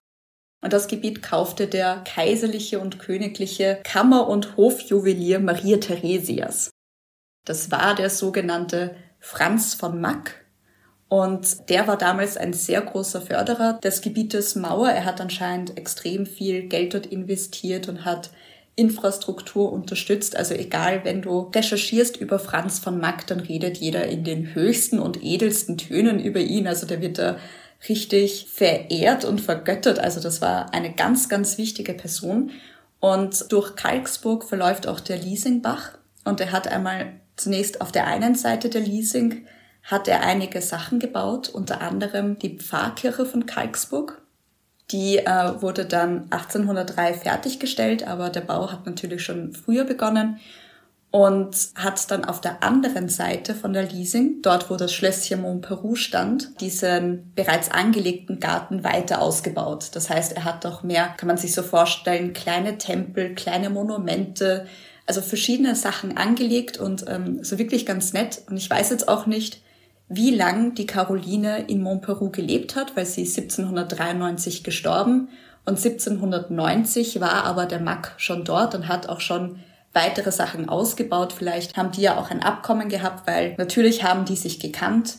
Und 0.63 0.73
das 0.73 0.89
Gebiet 0.89 1.23
kaufte 1.23 1.67
der 1.67 2.03
kaiserliche 2.05 2.81
und 2.81 2.99
königliche 2.99 3.81
Kammer- 3.85 4.29
und 4.29 4.57
Hofjuwelier 4.57 5.39
Maria 5.39 5.77
Theresias. 5.77 6.71
Das 7.45 7.71
war 7.71 7.95
der 7.95 8.11
sogenannte 8.11 8.97
Franz 9.21 9.75
von 9.75 10.01
Mack, 10.01 10.44
und 11.15 11.71
der 11.71 11.87
war 11.87 11.97
damals 11.97 12.37
ein 12.37 12.53
sehr 12.53 12.81
großer 12.81 13.21
Förderer 13.21 13.75
des 13.75 14.01
Gebietes 14.01 14.57
Mauer. 14.57 14.89
Er 14.89 15.05
hat 15.05 15.21
anscheinend 15.21 15.79
extrem 15.79 16.27
viel 16.27 16.63
Geld 16.65 16.93
dort 16.93 17.07
investiert 17.07 17.89
und 17.89 18.05
hat 18.05 18.31
Infrastruktur 18.75 19.73
unterstützt. 19.73 20.37
Also 20.37 20.55
egal, 20.55 21.05
wenn 21.05 21.23
du 21.23 21.53
recherchierst 21.55 22.17
über 22.17 22.41
Franz 22.41 22.81
von 22.81 22.99
Mack, 22.99 23.29
dann 23.29 23.39
redet 23.39 23.77
jeder 23.77 24.09
in 24.09 24.25
den 24.25 24.57
höchsten 24.57 24.99
und 24.99 25.23
edelsten 25.23 25.79
Tönen 25.79 26.19
über 26.19 26.41
ihn. 26.41 26.67
Also 26.67 26.85
der 26.85 27.01
wird 27.01 27.19
da 27.19 27.37
richtig 27.89 28.49
verehrt 28.53 29.25
und 29.25 29.41
vergöttert. 29.41 30.01
Also 30.01 30.21
das 30.21 30.43
war 30.43 30.75
eine 30.75 30.95
ganz, 30.95 31.29
ganz 31.29 31.59
wichtige 31.59 31.95
Person. 31.95 32.51
Und 32.99 33.53
durch 33.53 33.77
Kalksburg 33.77 34.43
verläuft 34.43 34.89
auch 34.89 34.99
der 34.99 35.19
Liesingbach. 35.19 35.93
Und 36.25 36.41
er 36.41 36.51
hat 36.51 36.67
einmal 36.67 37.13
zunächst 37.37 37.81
auf 37.81 37.93
der 37.93 38.09
einen 38.09 38.35
Seite 38.35 38.69
der 38.69 38.81
Liesing 38.81 39.47
hat 39.85 40.09
er 40.09 40.23
einige 40.23 40.61
Sachen 40.63 40.99
gebaut, 40.99 41.49
unter 41.49 41.81
anderem 41.81 42.39
die 42.39 42.59
Pfarrkirche 42.59 43.27
von 43.27 43.47
Kalksburg. 43.47 44.23
Die 44.91 45.19
äh, 45.19 45.63
wurde 45.63 45.85
dann 45.85 46.25
1803 46.31 47.15
fertiggestellt, 47.15 48.07
aber 48.07 48.31
der 48.31 48.43
Bau 48.43 48.71
hat 48.71 48.87
natürlich 48.87 49.23
schon 49.23 49.53
früher 49.53 49.85
begonnen 49.85 50.41
und 51.11 51.57
hat 51.77 52.11
dann 52.11 52.25
auf 52.25 52.41
der 52.41 52.63
anderen 52.65 53.09
Seite 53.09 53.55
von 53.55 53.73
der 53.73 53.85
Liesing, 53.85 54.43
dort 54.43 54.69
wo 54.69 54.75
das 54.75 54.93
Schlösschen 54.93 55.43
Montperu 55.43 55.95
stand, 55.95 56.61
diesen 56.61 57.33
bereits 57.37 57.71
angelegten 57.71 58.41
Garten 58.41 58.83
weiter 58.83 59.23
ausgebaut. 59.23 59.91
Das 59.93 60.11
heißt, 60.11 60.33
er 60.33 60.45
hat 60.45 60.67
auch 60.67 60.83
mehr, 60.83 61.15
kann 61.17 61.29
man 61.29 61.37
sich 61.37 61.55
so 61.55 61.63
vorstellen, 61.63 62.33
kleine 62.33 62.79
Tempel, 62.79 63.35
kleine 63.35 63.71
Monumente, 63.71 64.67
also 65.07 65.21
verschiedene 65.21 65.77
Sachen 65.77 66.17
angelegt 66.17 66.79
und 66.79 67.05
ähm, 67.07 67.45
so 67.45 67.59
wirklich 67.59 67.87
ganz 67.87 68.13
nett. 68.13 68.43
Und 68.51 68.57
ich 68.57 68.69
weiß 68.69 68.91
jetzt 68.91 69.07
auch 69.07 69.27
nicht, 69.27 69.61
wie 70.09 70.35
lang 70.35 70.75
die 70.75 70.87
Caroline 70.87 71.65
in 71.67 71.83
Montperu 71.83 72.31
gelebt 72.31 72.77
hat, 72.77 72.97
weil 72.97 73.07
sie 73.07 73.23
1793 73.23 74.63
gestorben 74.63 75.29
und 75.65 75.79
1790 75.79 77.21
war 77.21 77.45
aber 77.45 77.67
der 77.67 77.81
Mack 77.81 78.15
schon 78.19 78.45
dort 78.45 78.75
und 78.75 78.89
hat 78.89 79.09
auch 79.09 79.21
schon 79.21 79.61
weitere 79.95 80.31
Sachen 80.31 80.69
ausgebaut. 80.69 81.33
Vielleicht 81.33 81.77
haben 81.77 81.93
die 81.93 82.03
ja 82.03 82.19
auch 82.19 82.31
ein 82.31 82.43
Abkommen 82.43 82.89
gehabt, 82.89 83.27
weil 83.27 83.55
natürlich 83.57 84.05
haben 84.05 84.25
die 84.25 84.37
sich 84.37 84.61
gekannt. 84.61 85.19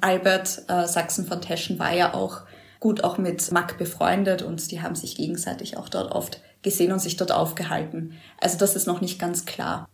Albert 0.00 0.62
äh, 0.68 0.86
Sachsen 0.86 1.26
von 1.26 1.40
Teschen 1.40 1.78
war 1.78 1.94
ja 1.94 2.14
auch 2.14 2.42
gut 2.80 3.02
auch 3.02 3.18
mit 3.18 3.50
Mack 3.50 3.78
befreundet 3.78 4.42
und 4.42 4.70
die 4.70 4.82
haben 4.82 4.94
sich 4.94 5.16
gegenseitig 5.16 5.76
auch 5.76 5.88
dort 5.88 6.12
oft 6.12 6.40
gesehen 6.62 6.92
und 6.92 7.00
sich 7.00 7.16
dort 7.16 7.32
aufgehalten. 7.32 8.14
Also 8.40 8.58
das 8.58 8.76
ist 8.76 8.86
noch 8.86 9.00
nicht 9.00 9.18
ganz 9.18 9.46
klar. 9.46 9.88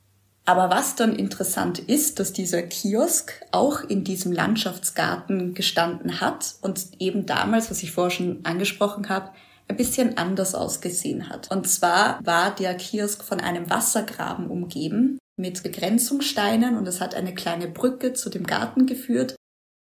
Aber 0.47 0.69
was 0.69 0.95
dann 0.95 1.17
interessant 1.17 1.79
ist, 1.79 2.21
dass 2.21 2.35
dieser 2.35 2.63
Kiosk 2.63 3.41
auch 3.51 3.81
in 3.81 4.05
diesem 4.05 4.31
Landschaftsgarten 4.31 5.55
gestanden 5.55 6.21
hat 6.21 6.57
und 6.61 6.89
eben 6.99 7.25
damals, 7.25 7.71
was 7.71 7.83
ich 7.83 7.93
vorher 7.93 8.11
schon 8.11 8.41
angesprochen 8.45 9.09
habe, 9.09 9.31
ein 9.69 9.77
bisschen 9.77 10.19
anders 10.19 10.55
ausgesehen 10.55 11.31
hat. 11.31 11.51
Und 11.51 11.67
zwar 11.67 12.21
war 12.23 12.55
der 12.55 12.75
Kiosk 12.75 13.25
von 13.25 13.41
einem 13.41 13.71
Wassergraben 13.71 14.49
umgeben 14.49 15.19
mit 15.37 15.63
Begrenzungssteinen 15.63 16.77
und 16.77 16.87
es 16.87 17.01
hat 17.01 17.15
eine 17.15 17.35
kleine 17.35 17.69
Brücke 17.69 18.13
zu 18.13 18.29
dem 18.29 18.47
Garten 18.47 18.85
geführt. 18.85 19.37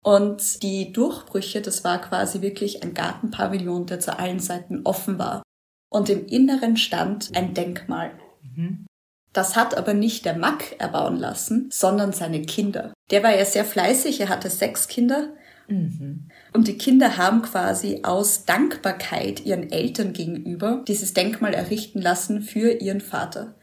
Und 0.04 0.64
die 0.64 0.92
Durchbrüche, 0.92 1.62
das 1.62 1.84
war 1.86 2.02
quasi 2.02 2.42
wirklich 2.42 2.84
ein 2.84 2.94
Gartenpavillon, 2.94 3.86
der 3.86 4.02
zu 4.02 4.18
allen 4.18 4.40
Seiten 4.40 4.82
offen 4.84 5.18
war. 5.18 5.44
Und 5.90 6.10
im 6.10 6.26
Inneren 6.26 6.76
stand 6.76 7.30
ein 7.36 7.54
Denkmal. 7.54 8.12
Mhm. 8.42 8.88
Das 9.34 9.56
hat 9.56 9.78
aber 9.78 9.94
nicht 9.94 10.26
der 10.26 10.36
Mack 10.36 10.76
erbauen 10.80 11.18
lassen, 11.18 11.70
sondern 11.72 12.12
seine 12.12 12.42
Kinder. 12.42 12.94
Der 13.12 13.24
war 13.24 13.36
ja 13.36 13.46
sehr 13.46 13.66
fleißig, 13.66 14.20
er 14.20 14.30
hatte 14.30 14.50
sechs 14.50 14.88
Kinder. 14.88 15.30
Mhm. 15.68 16.28
Und 16.54 16.68
die 16.68 16.78
Kinder 16.78 17.18
haben 17.18 17.42
quasi 17.42 18.02
aus 18.04 18.46
Dankbarkeit 18.46 19.46
ihren 19.46 19.72
Eltern 19.72 20.12
gegenüber 20.14 20.84
dieses 20.88 21.14
Denkmal 21.14 21.54
errichten 21.54 22.02
lassen 22.02 22.42
für 22.42 22.72
ihren 22.72 23.02
Vater. 23.02 23.56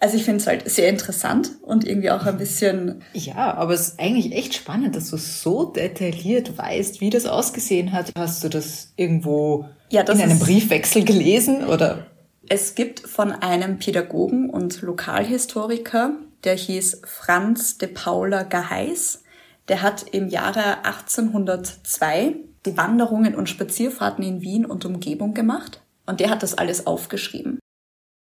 Also 0.00 0.16
ich 0.16 0.24
finde 0.24 0.40
es 0.40 0.46
halt 0.46 0.68
sehr 0.68 0.90
interessant 0.90 1.52
und 1.62 1.86
irgendwie 1.86 2.10
auch 2.10 2.26
ein 2.26 2.36
bisschen. 2.36 3.02
Ja, 3.14 3.54
aber 3.54 3.72
es 3.72 3.88
ist 3.88 4.00
eigentlich 4.00 4.32
echt 4.32 4.52
spannend, 4.52 4.96
dass 4.96 5.08
du 5.08 5.16
so 5.16 5.64
detailliert 5.64 6.58
weißt, 6.58 7.00
wie 7.00 7.08
das 7.08 7.24
ausgesehen 7.24 7.92
hat. 7.92 8.12
Hast 8.18 8.44
du 8.44 8.48
das 8.48 8.92
irgendwo 8.96 9.66
ja, 9.90 10.02
das 10.02 10.18
in 10.18 10.24
einem 10.24 10.40
Briefwechsel 10.40 11.04
gelesen 11.04 11.64
oder? 11.64 12.06
Es 12.48 12.74
gibt 12.74 13.00
von 13.00 13.32
einem 13.32 13.78
Pädagogen 13.78 14.50
und 14.50 14.82
Lokalhistoriker, 14.82 16.12
der 16.44 16.56
hieß 16.56 17.00
Franz 17.04 17.78
de 17.78 17.88
Paula 17.88 18.42
Geheiß, 18.42 19.22
der 19.68 19.80
hat 19.80 20.04
im 20.12 20.28
Jahre 20.28 20.84
1802 20.84 22.36
die 22.66 22.76
Wanderungen 22.76 23.34
und 23.34 23.48
Spazierfahrten 23.48 24.22
in 24.24 24.42
Wien 24.42 24.66
und 24.66 24.84
Umgebung 24.84 25.32
gemacht 25.32 25.80
und 26.04 26.20
der 26.20 26.28
hat 26.28 26.42
das 26.42 26.54
alles 26.54 26.86
aufgeschrieben. 26.86 27.58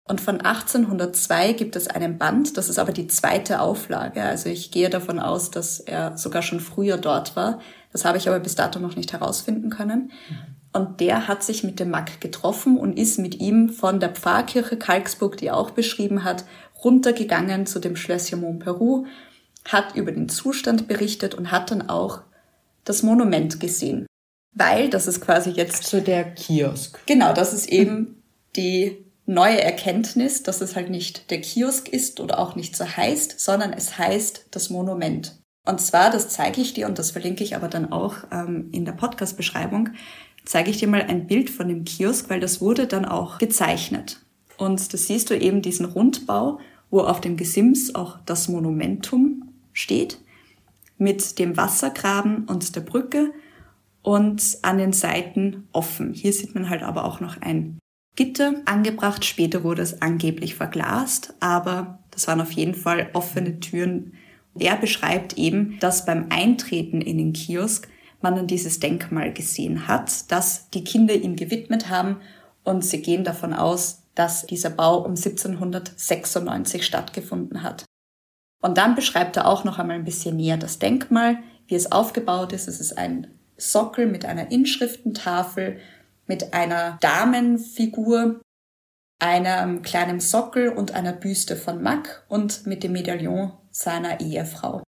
Und 0.07 0.21
von 0.21 0.41
1802 0.41 1.53
gibt 1.53 1.75
es 1.75 1.87
einen 1.87 2.17
Band, 2.17 2.57
das 2.57 2.69
ist 2.69 2.79
aber 2.79 2.91
die 2.91 3.07
zweite 3.07 3.61
Auflage. 3.61 4.21
Also 4.21 4.49
ich 4.49 4.71
gehe 4.71 4.89
davon 4.89 5.19
aus, 5.19 5.51
dass 5.51 5.79
er 5.79 6.17
sogar 6.17 6.41
schon 6.41 6.59
früher 6.59 6.97
dort 6.97 7.35
war. 7.35 7.59
Das 7.91 8.05
habe 8.05 8.17
ich 8.17 8.27
aber 8.27 8.39
bis 8.39 8.55
dato 8.55 8.79
noch 8.79 8.95
nicht 8.95 9.13
herausfinden 9.13 9.69
können. 9.69 10.11
Und 10.73 11.01
der 11.01 11.27
hat 11.27 11.43
sich 11.43 11.63
mit 11.63 11.79
dem 11.79 11.89
Mack 11.89 12.21
getroffen 12.21 12.77
und 12.77 12.97
ist 12.97 13.19
mit 13.19 13.39
ihm 13.41 13.69
von 13.69 13.99
der 13.99 14.09
Pfarrkirche 14.09 14.77
Kalksburg, 14.77 15.37
die 15.37 15.47
er 15.47 15.57
auch 15.57 15.71
beschrieben 15.71 16.23
hat, 16.23 16.45
runtergegangen 16.83 17.65
zu 17.65 17.79
dem 17.79 17.95
Schlösschen 17.95 18.41
Montperu, 18.41 19.05
hat 19.65 19.95
über 19.95 20.11
den 20.11 20.29
Zustand 20.29 20.87
berichtet 20.87 21.35
und 21.35 21.51
hat 21.51 21.71
dann 21.71 21.89
auch 21.89 22.21
das 22.85 23.03
Monument 23.03 23.59
gesehen. 23.59 24.07
Weil, 24.53 24.89
das 24.89 25.07
ist 25.07 25.21
quasi 25.21 25.51
jetzt. 25.51 25.85
So 25.87 25.99
der 25.99 26.31
Kiosk. 26.33 26.99
Genau, 27.05 27.33
das 27.33 27.53
ist 27.53 27.69
eben 27.69 28.21
die 28.55 29.05
neue 29.25 29.61
Erkenntnis, 29.61 30.43
dass 30.43 30.61
es 30.61 30.75
halt 30.75 30.89
nicht 30.89 31.31
der 31.31 31.41
Kiosk 31.41 31.87
ist 31.87 32.19
oder 32.19 32.39
auch 32.39 32.55
nicht 32.55 32.75
so 32.75 32.85
heißt, 32.85 33.39
sondern 33.39 33.71
es 33.71 33.97
heißt 33.97 34.47
das 34.51 34.69
Monument. 34.69 35.37
Und 35.65 35.79
zwar, 35.79 36.09
das 36.09 36.29
zeige 36.29 36.59
ich 36.59 36.73
dir 36.73 36.87
und 36.87 36.97
das 36.97 37.11
verlinke 37.11 37.43
ich 37.43 37.55
aber 37.55 37.67
dann 37.67 37.91
auch 37.91 38.15
ähm, 38.31 38.69
in 38.71 38.83
der 38.83 38.93
Podcast-Beschreibung, 38.93 39.89
zeige 40.45 40.71
ich 40.71 40.77
dir 40.77 40.88
mal 40.88 41.03
ein 41.03 41.27
Bild 41.27 41.50
von 41.50 41.67
dem 41.67 41.83
Kiosk, 41.86 42.29
weil 42.29 42.39
das 42.39 42.62
wurde 42.62 42.88
dann 42.88 43.05
auch 43.05 43.38
gezeichnet. 43.38 44.24
Und 44.57 44.93
da 44.93 44.98
siehst 44.98 45.29
du 45.29 45.38
eben 45.38 45.62
diesen 45.62 45.86
Rundbau, 45.86 46.60
wo 46.89 47.01
auf 47.01 47.21
dem 47.21 47.38
Gesims 47.38 47.95
auch 47.95 48.19
das 48.25 48.48
Monumentum 48.48 49.50
steht, 49.74 50.19
mit 50.98 51.39
dem 51.39 51.57
Wassergraben 51.57 52.45
und 52.45 52.75
der 52.75 52.81
Brücke 52.81 53.31
und 54.03 54.60
an 54.62 54.77
den 54.77 54.93
Seiten 54.93 55.67
offen. 55.71 56.13
Hier 56.13 56.33
sieht 56.33 56.53
man 56.53 56.69
halt 56.69 56.83
aber 56.83 57.05
auch 57.05 57.19
noch 57.19 57.41
ein 57.41 57.79
Gitter 58.15 58.55
angebracht. 58.65 59.25
Später 59.25 59.63
wurde 59.63 59.81
es 59.81 60.01
angeblich 60.01 60.55
verglast, 60.55 61.33
aber 61.39 62.00
das 62.12 62.27
waren 62.27 62.41
auf 62.41 62.51
jeden 62.51 62.75
Fall 62.75 63.10
offene 63.13 63.60
Türen. 63.60 64.13
Er 64.60 64.75
beschreibt 64.75 65.38
eben, 65.38 65.79
dass 65.79 66.05
beim 66.05 66.27
Eintreten 66.29 67.01
in 67.01 67.17
den 67.17 67.33
Kiosk 67.33 67.88
man 68.23 68.35
dann 68.35 68.47
dieses 68.47 68.79
Denkmal 68.79 69.33
gesehen 69.33 69.87
hat, 69.87 70.31
das 70.31 70.69
die 70.69 70.83
Kinder 70.83 71.13
ihm 71.13 71.35
gewidmet 71.35 71.89
haben 71.89 72.21
und 72.63 72.83
sie 72.85 73.01
gehen 73.01 73.23
davon 73.23 73.53
aus, 73.53 74.03
dass 74.15 74.45
dieser 74.45 74.69
Bau 74.69 74.99
um 74.99 75.11
1796 75.11 76.85
stattgefunden 76.85 77.63
hat. 77.63 77.85
Und 78.61 78.77
dann 78.77 78.95
beschreibt 78.95 79.37
er 79.37 79.47
auch 79.47 79.63
noch 79.63 79.79
einmal 79.79 79.95
ein 79.95 80.05
bisschen 80.05 80.37
näher 80.37 80.57
das 80.57 80.79
Denkmal, 80.79 81.39
wie 81.67 81.75
es 81.75 81.91
aufgebaut 81.91 82.53
ist. 82.53 82.67
Es 82.67 82.79
ist 82.79 82.97
ein 82.97 83.27
Sockel 83.57 84.05
mit 84.05 84.25
einer 84.25 84.51
Inschriftentafel, 84.51 85.79
mit 86.27 86.53
einer 86.53 86.97
Damenfigur, 87.01 88.41
einem 89.19 89.81
kleinen 89.81 90.19
Sockel 90.19 90.69
und 90.69 90.93
einer 90.93 91.13
Büste 91.13 91.55
von 91.55 91.81
Mack 91.81 92.25
und 92.27 92.65
mit 92.67 92.83
dem 92.83 92.91
Medaillon 92.91 93.53
seiner 93.71 94.19
Ehefrau. 94.19 94.83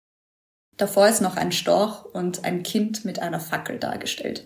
Davor 0.78 1.08
ist 1.08 1.22
noch 1.22 1.38
ein 1.38 1.52
Storch 1.52 2.04
und 2.14 2.44
ein 2.46 2.64
Kind 2.64 3.06
mit 3.06 3.20
einer 3.20 3.40
Fackel 3.40 3.78
dargestellt. 3.80 4.46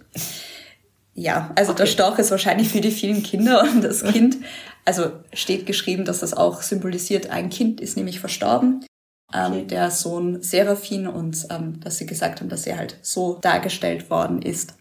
Ja, 1.13 1.51
also 1.55 1.71
okay. 1.71 1.83
der 1.83 1.85
Storch 1.87 2.19
ist 2.19 2.31
wahrscheinlich 2.31 2.69
für 2.69 2.81
die 2.81 2.91
vielen 2.91 3.23
Kinder 3.23 3.63
und 3.63 3.83
das 3.83 4.03
Kind, 4.03 4.37
also 4.85 5.11
steht 5.33 5.65
geschrieben, 5.65 6.05
dass 6.05 6.19
das 6.19 6.33
auch 6.33 6.61
symbolisiert, 6.61 7.29
ein 7.29 7.49
Kind 7.49 7.81
ist 7.81 7.97
nämlich 7.97 8.19
verstorben. 8.19 8.85
Ähm, 9.33 9.51
okay. 9.51 9.65
der 9.67 9.91
Sohn 9.91 10.41
Seraphin 10.41 11.05
und 11.05 11.47
ähm, 11.49 11.81
dass 11.81 11.97
sie 11.97 12.05
gesagt 12.05 12.39
haben, 12.39 12.47
dass 12.47 12.65
er 12.65 12.77
halt 12.77 12.97
so 13.01 13.37
dargestellt 13.41 14.09
worden 14.09 14.41
ist. 14.41 14.75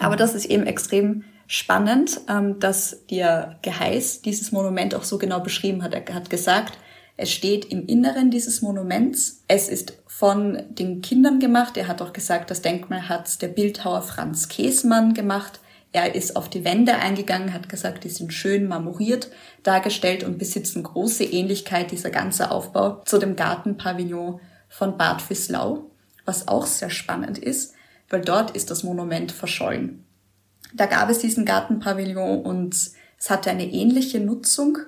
Aber 0.00 0.16
das 0.16 0.34
ist 0.34 0.46
eben 0.46 0.66
extrem 0.66 1.22
spannend, 1.46 2.20
ähm, 2.28 2.58
dass 2.58 3.06
der 3.06 3.58
Geheiß 3.62 4.22
dieses 4.22 4.50
Monument 4.50 4.94
auch 4.94 5.04
so 5.04 5.18
genau 5.18 5.38
beschrieben 5.38 5.84
hat. 5.84 5.94
Er 5.94 6.14
hat 6.14 6.30
gesagt, 6.30 6.78
es 7.16 7.30
steht 7.30 7.66
im 7.66 7.86
Inneren 7.86 8.30
dieses 8.30 8.60
Monuments. 8.60 9.42
Es 9.48 9.68
ist 9.68 9.94
von 10.06 10.62
den 10.68 11.00
Kindern 11.00 11.40
gemacht. 11.40 11.76
Er 11.76 11.88
hat 11.88 12.02
auch 12.02 12.12
gesagt, 12.12 12.50
das 12.50 12.60
Denkmal 12.60 13.08
hat 13.08 13.40
der 13.40 13.48
Bildhauer 13.48 14.02
Franz 14.02 14.48
Käsmann 14.48 15.14
gemacht. 15.14 15.60
Er 15.92 16.14
ist 16.14 16.36
auf 16.36 16.50
die 16.50 16.64
Wände 16.64 16.96
eingegangen, 16.96 17.54
hat 17.54 17.70
gesagt, 17.70 18.04
die 18.04 18.10
sind 18.10 18.34
schön 18.34 18.68
marmoriert 18.68 19.30
dargestellt 19.62 20.24
und 20.24 20.36
besitzen 20.36 20.82
große 20.82 21.24
Ähnlichkeit, 21.24 21.90
dieser 21.90 22.10
ganze 22.10 22.50
Aufbau, 22.50 23.02
zu 23.06 23.18
dem 23.18 23.34
Gartenpavillon 23.34 24.40
von 24.68 24.98
Bad 24.98 25.22
Füßlau, 25.22 25.90
was 26.26 26.48
auch 26.48 26.66
sehr 26.66 26.90
spannend 26.90 27.38
ist, 27.38 27.72
weil 28.10 28.20
dort 28.20 28.50
ist 28.50 28.70
das 28.70 28.82
Monument 28.82 29.32
verschollen. 29.32 30.04
Da 30.74 30.84
gab 30.84 31.08
es 31.08 31.20
diesen 31.20 31.46
Gartenpavillon 31.46 32.42
und 32.42 32.74
es 32.74 33.30
hatte 33.30 33.50
eine 33.50 33.66
ähnliche 33.66 34.20
Nutzung, 34.20 34.78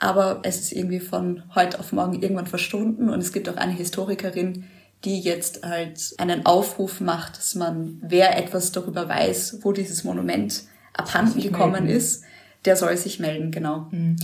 aber 0.00 0.40
es 0.42 0.60
ist 0.60 0.72
irgendwie 0.72 0.98
von 0.98 1.42
heute 1.54 1.78
auf 1.78 1.92
morgen 1.92 2.20
irgendwann 2.20 2.46
verschwunden 2.46 3.10
und 3.10 3.20
es 3.20 3.32
gibt 3.32 3.48
auch 3.48 3.56
eine 3.56 3.72
Historikerin, 3.72 4.64
die 5.04 5.20
jetzt 5.20 5.64
halt 5.64 6.14
einen 6.18 6.46
Aufruf 6.46 7.00
macht, 7.00 7.38
dass 7.38 7.54
man, 7.54 7.98
wer 8.02 8.36
etwas 8.36 8.72
darüber 8.72 9.08
weiß, 9.08 9.58
wo 9.62 9.72
dieses 9.72 10.02
Monument 10.02 10.64
abhanden 10.94 11.40
gekommen 11.40 11.84
melden. 11.84 11.88
ist, 11.88 12.24
der 12.64 12.76
soll 12.76 12.96
sich 12.96 13.20
melden, 13.20 13.50
genau. 13.50 13.88
Mhm. 13.90 14.16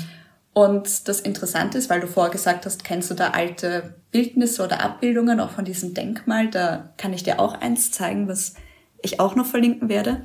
Und 0.53 1.09
das 1.09 1.21
Interessante 1.21 1.77
ist, 1.77 1.91
weil 1.91 2.01
du 2.01 2.07
vorher 2.07 2.33
gesagt 2.33 2.65
hast, 2.65 2.83
kennst 2.83 3.11
du 3.11 3.15
da 3.15 3.31
alte 3.31 3.95
Bildnisse 4.11 4.65
oder 4.65 4.83
Abbildungen 4.83 5.41
auch 5.41 5.51
von 5.51 5.67
diesem 5.67 5.93
Denkmal, 5.93 6.49
da 6.49 6.95
kann 6.97 7.13
ich 7.13 7.23
dir 7.23 7.39
auch 7.39 7.61
eins 7.61 7.91
zeigen, 7.91 8.29
was 8.29 8.55
ich 9.03 9.21
auch 9.21 9.37
noch 9.37 9.47
verlinken 9.47 9.91
werde. 9.91 10.23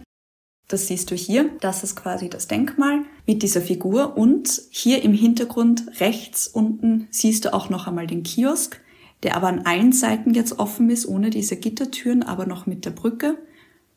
Das 0.68 0.88
siehst 0.88 1.12
du 1.12 1.16
hier. 1.16 1.50
Das 1.60 1.84
ist 1.84 1.96
quasi 1.96 2.30
das 2.30 2.48
Denkmal 2.48 3.02
mit 3.28 3.44
dieser 3.44 3.62
Figur. 3.62 4.18
Und 4.18 4.62
hier 4.70 5.04
im 5.04 5.14
Hintergrund 5.14 5.84
rechts 6.00 6.48
unten 6.48 7.08
siehst 7.12 7.46
du 7.46 7.54
auch 7.54 7.70
noch 7.70 7.88
einmal 7.88 8.08
den 8.08 8.24
Kiosk 8.24 8.80
der 9.24 9.36
aber 9.36 9.48
an 9.48 9.66
allen 9.66 9.92
Seiten 9.92 10.34
jetzt 10.34 10.60
offen 10.60 10.90
ist, 10.90 11.08
ohne 11.08 11.30
diese 11.30 11.56
Gittertüren, 11.56 12.24
aber 12.24 12.46
noch 12.46 12.66
mit 12.66 12.86
der 12.86 12.92
Brücke. 12.92 13.38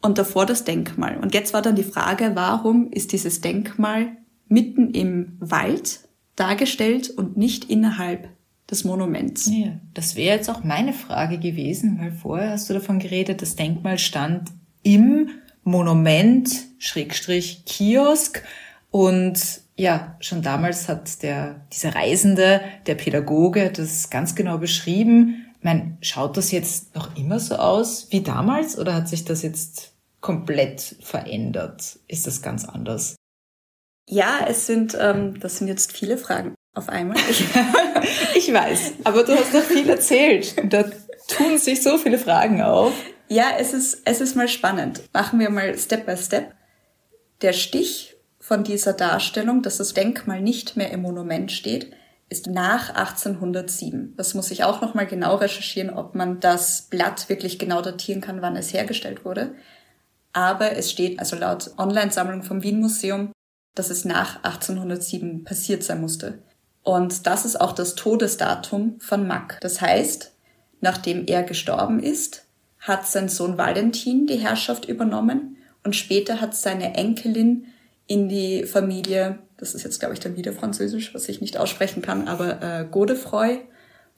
Und 0.02 0.18
davor 0.18 0.44
das 0.44 0.64
Denkmal. 0.64 1.16
Und 1.16 1.32
jetzt 1.32 1.54
war 1.54 1.62
dann 1.62 1.76
die 1.76 1.82
Frage, 1.82 2.32
warum 2.34 2.90
ist 2.90 3.12
dieses 3.12 3.40
Denkmal 3.40 4.18
mitten 4.48 4.90
im 4.90 5.36
Wald 5.40 6.00
dargestellt 6.36 7.08
und 7.08 7.38
nicht 7.38 7.70
innerhalb 7.70 8.28
des 8.70 8.84
Monuments? 8.84 9.50
Ja, 9.50 9.80
das 9.94 10.14
wäre 10.14 10.36
jetzt 10.36 10.50
auch 10.50 10.62
meine 10.62 10.92
Frage 10.92 11.38
gewesen, 11.38 11.98
weil 11.98 12.12
vorher 12.12 12.50
hast 12.50 12.68
du 12.68 12.74
davon 12.74 12.98
geredet, 12.98 13.40
das 13.40 13.56
Denkmal 13.56 13.98
stand 13.98 14.50
im 14.82 15.30
Monument, 15.64 16.50
Schrägstrich, 16.78 17.64
Kiosk 17.64 18.42
und 18.90 19.62
ja, 19.76 20.16
schon 20.20 20.42
damals 20.42 20.88
hat 20.88 21.22
der, 21.22 21.66
dieser 21.72 21.94
Reisende, 21.94 22.60
der 22.86 22.94
Pädagoge, 22.94 23.72
das 23.72 24.08
ganz 24.08 24.34
genau 24.36 24.58
beschrieben. 24.58 25.46
Ich 25.58 25.64
meine, 25.64 25.96
schaut 26.00 26.36
das 26.36 26.52
jetzt 26.52 26.94
noch 26.94 27.16
immer 27.16 27.40
so 27.40 27.56
aus 27.56 28.06
wie 28.10 28.22
damals 28.22 28.78
oder 28.78 28.94
hat 28.94 29.08
sich 29.08 29.24
das 29.24 29.42
jetzt 29.42 29.92
komplett 30.20 30.96
verändert? 31.00 31.98
Ist 32.06 32.26
das 32.26 32.40
ganz 32.40 32.64
anders? 32.64 33.16
Ja, 34.08 34.46
es 34.46 34.66
sind, 34.66 34.96
ähm, 35.00 35.40
das 35.40 35.58
sind 35.58 35.68
jetzt 35.68 35.92
viele 35.92 36.18
Fragen 36.18 36.54
auf 36.74 36.88
einmal. 36.88 37.16
Ich, 38.36 38.52
weiß, 38.52 38.94
aber 39.04 39.22
du 39.22 39.34
hast 39.34 39.54
noch 39.54 39.62
viel 39.62 39.88
erzählt. 39.88 40.54
Da 40.70 40.84
tun 41.28 41.56
sich 41.56 41.82
so 41.82 41.96
viele 41.96 42.18
Fragen 42.18 42.60
auf. 42.60 42.92
Ja, 43.34 43.46
es 43.58 43.74
ist, 43.74 44.02
es 44.04 44.20
ist 44.20 44.36
mal 44.36 44.46
spannend. 44.46 45.02
Machen 45.12 45.40
wir 45.40 45.50
mal 45.50 45.76
Step 45.76 46.06
by 46.06 46.16
Step. 46.16 46.54
Der 47.42 47.52
Stich 47.52 48.14
von 48.38 48.62
dieser 48.62 48.92
Darstellung, 48.92 49.60
dass 49.60 49.78
das 49.78 49.92
Denkmal 49.92 50.40
nicht 50.40 50.76
mehr 50.76 50.92
im 50.92 51.02
Monument 51.02 51.50
steht, 51.50 51.90
ist 52.28 52.46
nach 52.46 52.90
1807. 52.90 54.14
Das 54.16 54.34
muss 54.34 54.52
ich 54.52 54.62
auch 54.62 54.80
nochmal 54.80 55.08
genau 55.08 55.34
recherchieren, 55.34 55.90
ob 55.90 56.14
man 56.14 56.38
das 56.38 56.82
Blatt 56.82 57.28
wirklich 57.28 57.58
genau 57.58 57.82
datieren 57.82 58.20
kann, 58.20 58.40
wann 58.40 58.54
es 58.54 58.72
hergestellt 58.72 59.24
wurde. 59.24 59.56
Aber 60.32 60.76
es 60.76 60.92
steht 60.92 61.18
also 61.18 61.34
laut 61.34 61.72
Online-Sammlung 61.76 62.44
vom 62.44 62.62
Wien 62.62 62.78
Museum, 62.78 63.32
dass 63.74 63.90
es 63.90 64.04
nach 64.04 64.44
1807 64.44 65.42
passiert 65.42 65.82
sein 65.82 66.00
musste. 66.00 66.44
Und 66.84 67.26
das 67.26 67.44
ist 67.44 67.60
auch 67.60 67.72
das 67.72 67.96
Todesdatum 67.96 69.00
von 69.00 69.26
Mack. 69.26 69.58
Das 69.60 69.80
heißt, 69.80 70.30
nachdem 70.80 71.26
er 71.26 71.42
gestorben 71.42 71.98
ist, 71.98 72.43
hat 72.84 73.06
sein 73.06 73.30
Sohn 73.30 73.56
Valentin 73.56 74.26
die 74.26 74.36
Herrschaft 74.36 74.84
übernommen 74.84 75.56
und 75.84 75.96
später 75.96 76.40
hat 76.40 76.54
seine 76.54 76.94
Enkelin 76.94 77.66
in 78.06 78.28
die 78.28 78.64
Familie, 78.64 79.38
das 79.56 79.74
ist 79.74 79.84
jetzt 79.84 80.00
glaube 80.00 80.12
ich 80.12 80.20
dann 80.20 80.36
wieder 80.36 80.52
Französisch, 80.52 81.14
was 81.14 81.28
ich 81.30 81.40
nicht 81.40 81.56
aussprechen 81.56 82.02
kann, 82.02 82.28
aber 82.28 82.62
äh, 82.62 82.86
Godefroy, 82.88 83.60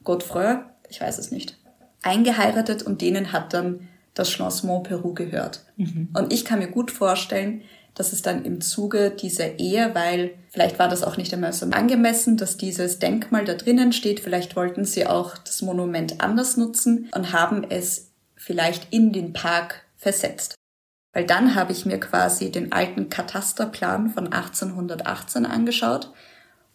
Godefroy, 0.03 0.57
ich 0.89 0.99
weiß 0.99 1.17
es 1.17 1.31
nicht, 1.31 1.57
eingeheiratet 2.03 2.83
und 2.83 3.01
denen 3.01 3.31
hat 3.31 3.53
dann 3.53 3.87
das 4.13 4.29
Schloss 4.29 4.63
Montperu 4.63 5.13
gehört. 5.13 5.63
Mhm. 5.77 6.09
Und 6.13 6.33
ich 6.33 6.43
kann 6.43 6.59
mir 6.59 6.67
gut 6.67 6.91
vorstellen, 6.91 7.61
dass 7.95 8.11
es 8.11 8.21
dann 8.21 8.43
im 8.43 8.59
Zuge 8.59 9.11
dieser 9.11 9.59
Ehe, 9.59 9.91
weil 9.93 10.31
vielleicht 10.49 10.77
war 10.77 10.89
das 10.89 11.03
auch 11.03 11.17
nicht 11.17 11.33
einmal 11.33 11.53
so 11.53 11.65
angemessen, 11.67 12.35
dass 12.35 12.57
dieses 12.57 12.99
Denkmal 12.99 13.45
da 13.45 13.53
drinnen 13.53 13.93
steht, 13.93 14.19
vielleicht 14.19 14.55
wollten 14.55 14.83
sie 14.83 15.07
auch 15.07 15.37
das 15.37 15.61
Monument 15.61 16.19
anders 16.19 16.57
nutzen 16.57 17.09
und 17.15 17.31
haben 17.31 17.63
es 17.69 18.11
vielleicht 18.37 18.93
in 18.93 19.11
den 19.11 19.33
Park 19.33 19.83
versetzt. 19.97 20.55
Weil 21.13 21.25
dann 21.25 21.55
habe 21.55 21.71
ich 21.71 21.85
mir 21.85 21.99
quasi 21.99 22.51
den 22.51 22.71
alten 22.71 23.09
Katasterplan 23.09 24.11
von 24.11 24.31
1818 24.31 25.45
angeschaut, 25.45 26.11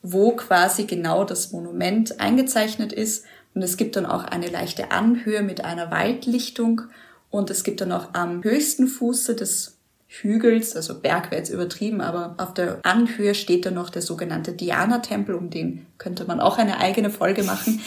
wo 0.03 0.33
quasi 0.33 0.85
genau 0.85 1.25
das 1.25 1.53
Monument 1.53 2.21
eingezeichnet 2.21 2.93
ist. 2.93 3.25
Und 3.55 3.63
es 3.63 3.77
gibt 3.77 3.97
dann 3.97 4.07
auch 4.07 4.25
eine 4.25 4.49
leichte 4.49 4.91
Anhöhe 4.91 5.43
mit 5.43 5.65
einer 5.65 5.91
Waldlichtung. 5.91 6.83
Und 7.31 7.51
es 7.51 7.63
gibt 7.63 7.81
dann 7.81 7.93
auch 7.93 8.15
am 8.15 8.43
höchsten 8.43 8.89
Fuße 8.89 9.37
des 9.37 9.79
Hügels, 10.21 10.77
also 10.77 11.01
Berg 11.01 11.31
wäre 11.31 11.41
jetzt 11.41 11.49
übertrieben, 11.49 12.03
aber 12.03 12.35
auf 12.37 12.53
der 12.53 12.81
Anhöhe 12.83 13.35
steht 13.35 13.65
da 13.65 13.71
noch 13.71 13.89
der 13.89 14.03
sogenannte 14.03 14.53
Diana-Tempel, 14.53 15.35
um 15.35 15.49
den 15.49 15.87
könnte 15.97 16.27
man 16.27 16.39
auch 16.39 16.59
eine 16.59 16.79
eigene 16.79 17.09
Folge 17.09 17.45
machen. 17.45 17.81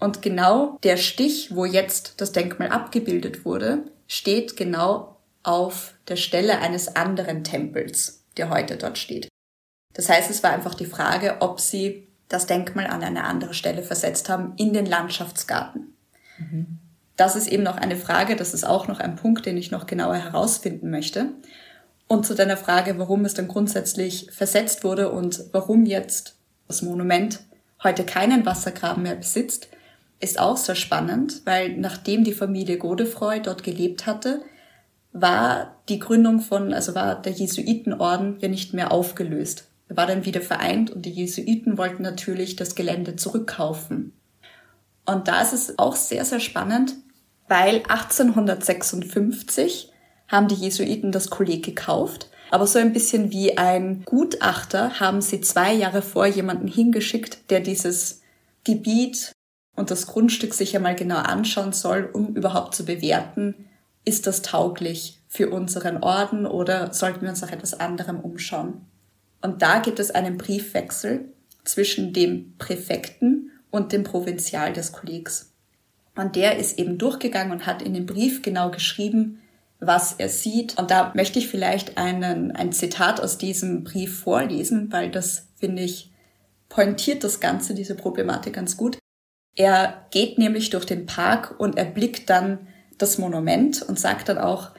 Und 0.00 0.22
genau 0.22 0.78
der 0.82 0.96
Stich, 0.96 1.54
wo 1.54 1.64
jetzt 1.64 2.20
das 2.20 2.32
Denkmal 2.32 2.70
abgebildet 2.70 3.44
wurde, 3.44 3.84
steht 4.08 4.56
genau 4.56 5.16
auf 5.42 5.94
der 6.08 6.16
Stelle 6.16 6.58
eines 6.58 6.96
anderen 6.96 7.44
Tempels, 7.44 8.24
der 8.36 8.50
heute 8.50 8.76
dort 8.76 8.98
steht. 8.98 9.28
Das 9.92 10.08
heißt, 10.08 10.30
es 10.30 10.42
war 10.42 10.52
einfach 10.52 10.74
die 10.74 10.86
Frage, 10.86 11.36
ob 11.40 11.60
sie 11.60 12.08
das 12.28 12.46
Denkmal 12.46 12.86
an 12.86 13.02
eine 13.02 13.24
andere 13.24 13.54
Stelle 13.54 13.82
versetzt 13.82 14.28
haben 14.28 14.54
in 14.56 14.72
den 14.72 14.86
Landschaftsgarten. 14.86 15.94
Mhm. 16.38 16.78
Das 17.16 17.36
ist 17.36 17.48
eben 17.48 17.62
noch 17.62 17.76
eine 17.76 17.96
Frage, 17.96 18.36
das 18.36 18.54
ist 18.54 18.64
auch 18.64 18.88
noch 18.88 19.00
ein 19.00 19.16
Punkt, 19.16 19.44
den 19.44 19.58
ich 19.58 19.70
noch 19.70 19.86
genauer 19.86 20.16
herausfinden 20.16 20.90
möchte. 20.90 21.32
Und 22.08 22.24
zu 22.24 22.34
deiner 22.34 22.56
Frage, 22.56 22.98
warum 22.98 23.24
es 23.24 23.34
dann 23.34 23.48
grundsätzlich 23.48 24.30
versetzt 24.32 24.84
wurde 24.84 25.10
und 25.10 25.44
warum 25.52 25.84
jetzt 25.84 26.36
das 26.66 26.82
Monument 26.82 27.40
heute 27.82 28.04
keinen 28.04 28.46
Wassergraben 28.46 29.02
mehr 29.02 29.16
besitzt, 29.16 29.68
ist 30.20 30.38
auch 30.38 30.56
sehr 30.56 30.74
spannend, 30.74 31.42
weil 31.46 31.76
nachdem 31.76 32.24
die 32.24 32.34
Familie 32.34 32.78
Godefroy 32.78 33.40
dort 33.40 33.62
gelebt 33.62 34.06
hatte, 34.06 34.42
war 35.12 35.76
die 35.88 35.98
Gründung 35.98 36.40
von, 36.40 36.72
also 36.72 36.94
war 36.94 37.20
der 37.20 37.32
Jesuitenorden 37.32 38.36
ja 38.40 38.48
nicht 38.48 38.74
mehr 38.74 38.92
aufgelöst. 38.92 39.64
Er 39.88 39.96
war 39.96 40.06
dann 40.06 40.24
wieder 40.24 40.40
vereint 40.40 40.90
und 40.90 41.04
die 41.04 41.10
Jesuiten 41.10 41.78
wollten 41.78 42.02
natürlich 42.02 42.54
das 42.54 42.76
Gelände 42.76 43.16
zurückkaufen. 43.16 44.12
Und 45.04 45.26
da 45.26 45.42
ist 45.42 45.52
es 45.52 45.78
auch 45.78 45.96
sehr, 45.96 46.24
sehr 46.24 46.38
spannend, 46.38 46.94
weil 47.48 47.82
1856 47.88 49.90
haben 50.28 50.46
die 50.46 50.54
Jesuiten 50.54 51.10
das 51.10 51.30
Kolleg 51.30 51.64
gekauft, 51.64 52.28
aber 52.50 52.66
so 52.66 52.78
ein 52.78 52.92
bisschen 52.92 53.32
wie 53.32 53.58
ein 53.58 54.04
Gutachter 54.04 55.00
haben 55.00 55.20
sie 55.20 55.40
zwei 55.40 55.72
Jahre 55.72 56.02
vor 56.02 56.26
jemanden 56.26 56.68
hingeschickt, 56.68 57.50
der 57.50 57.60
dieses 57.60 58.20
Gebiet 58.62 59.32
und 59.76 59.90
das 59.90 60.06
Grundstück 60.06 60.54
sich 60.54 60.76
einmal 60.76 60.94
genau 60.94 61.18
anschauen 61.18 61.72
soll, 61.72 62.08
um 62.12 62.34
überhaupt 62.34 62.74
zu 62.74 62.84
bewerten, 62.84 63.66
ist 64.04 64.26
das 64.26 64.42
tauglich 64.42 65.20
für 65.28 65.50
unseren 65.50 66.02
Orden 66.02 66.46
oder 66.46 66.92
sollten 66.92 67.22
wir 67.22 67.30
uns 67.30 67.42
nach 67.42 67.52
etwas 67.52 67.78
anderem 67.78 68.20
umschauen. 68.20 68.86
Und 69.40 69.62
da 69.62 69.78
gibt 69.78 70.00
es 70.00 70.10
einen 70.10 70.36
Briefwechsel 70.36 71.32
zwischen 71.64 72.12
dem 72.12 72.56
Präfekten 72.58 73.50
und 73.70 73.92
dem 73.92 74.04
Provinzial 74.04 74.72
des 74.72 74.92
Kollegs. 74.92 75.52
Und 76.16 76.36
der 76.36 76.58
ist 76.58 76.78
eben 76.78 76.98
durchgegangen 76.98 77.52
und 77.52 77.66
hat 77.66 77.82
in 77.82 77.94
dem 77.94 78.06
Brief 78.06 78.42
genau 78.42 78.70
geschrieben, 78.70 79.40
was 79.78 80.14
er 80.18 80.28
sieht. 80.28 80.78
Und 80.78 80.90
da 80.90 81.12
möchte 81.14 81.38
ich 81.38 81.48
vielleicht 81.48 81.96
einen, 81.96 82.52
ein 82.52 82.72
Zitat 82.72 83.20
aus 83.20 83.38
diesem 83.38 83.84
Brief 83.84 84.20
vorlesen, 84.20 84.92
weil 84.92 85.10
das, 85.10 85.46
finde 85.56 85.82
ich, 85.82 86.10
pointiert 86.68 87.24
das 87.24 87.40
Ganze, 87.40 87.74
diese 87.74 87.94
Problematik 87.94 88.54
ganz 88.54 88.76
gut. 88.76 88.98
Er 89.56 90.06
geht 90.10 90.38
nämlich 90.38 90.70
durch 90.70 90.84
den 90.84 91.06
Park 91.06 91.54
und 91.58 91.76
erblickt 91.76 92.30
dann 92.30 92.66
das 92.98 93.18
Monument 93.18 93.82
und 93.82 93.98
sagt 93.98 94.28
dann 94.28 94.38
auch, 94.38 94.70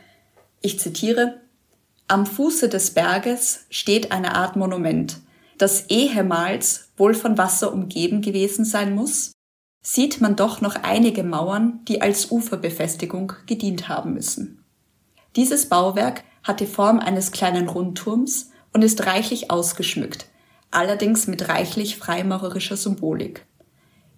ich 0.62 0.80
zitiere, 0.80 1.42
am 2.08 2.26
Fuße 2.26 2.70
des 2.70 2.92
Berges 2.92 3.66
steht 3.70 4.12
eine 4.12 4.36
Art 4.36 4.56
Monument, 4.56 5.20
das 5.58 5.86
ehemals 5.90 6.92
wohl 6.98 7.14
von 7.14 7.38
Wasser 7.38 7.72
umgeben 7.72 8.22
gewesen 8.22 8.66
sein 8.66 8.94
muss, 8.94 9.32
sieht 9.82 10.22
man 10.22 10.36
doch 10.36 10.62
noch 10.62 10.76
einige 10.76 11.24
Mauern, 11.24 11.80
die 11.88 12.02
als 12.02 12.32
Uferbefestigung 12.32 13.34
gedient 13.46 13.88
haben 13.88 14.14
müssen. 14.14 14.64
Dieses 15.36 15.70
Bauwerk 15.70 16.24
hat 16.44 16.60
die 16.60 16.68
Form 16.68 17.00
eines 17.00 17.32
kleinen 17.32 17.70
Rundturms 17.70 18.52
und 18.74 18.84
ist 18.84 19.06
reichlich 19.06 19.50
ausgeschmückt, 19.50 20.28
allerdings 20.70 21.28
mit 21.28 21.48
reichlich 21.50 21.98
freimaurerischer 21.98 22.78
Symbolik. 22.78 23.46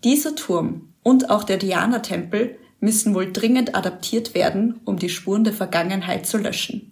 Dieser 0.04 0.36
Turm 0.36 0.94
und 1.02 1.30
auch 1.30 1.44
der 1.44 1.58
Diana-Tempel 1.58 2.58
müssen 2.80 3.16
wohl 3.16 3.32
dringend 3.32 3.76
adaptiert 3.76 4.36
werden, 4.36 4.82
um 4.84 5.00
die 5.00 5.10
Spuren 5.10 5.46
der 5.46 5.54
Vergangenheit 5.54 6.26
zu 6.26 6.38
löschen. 6.38 6.92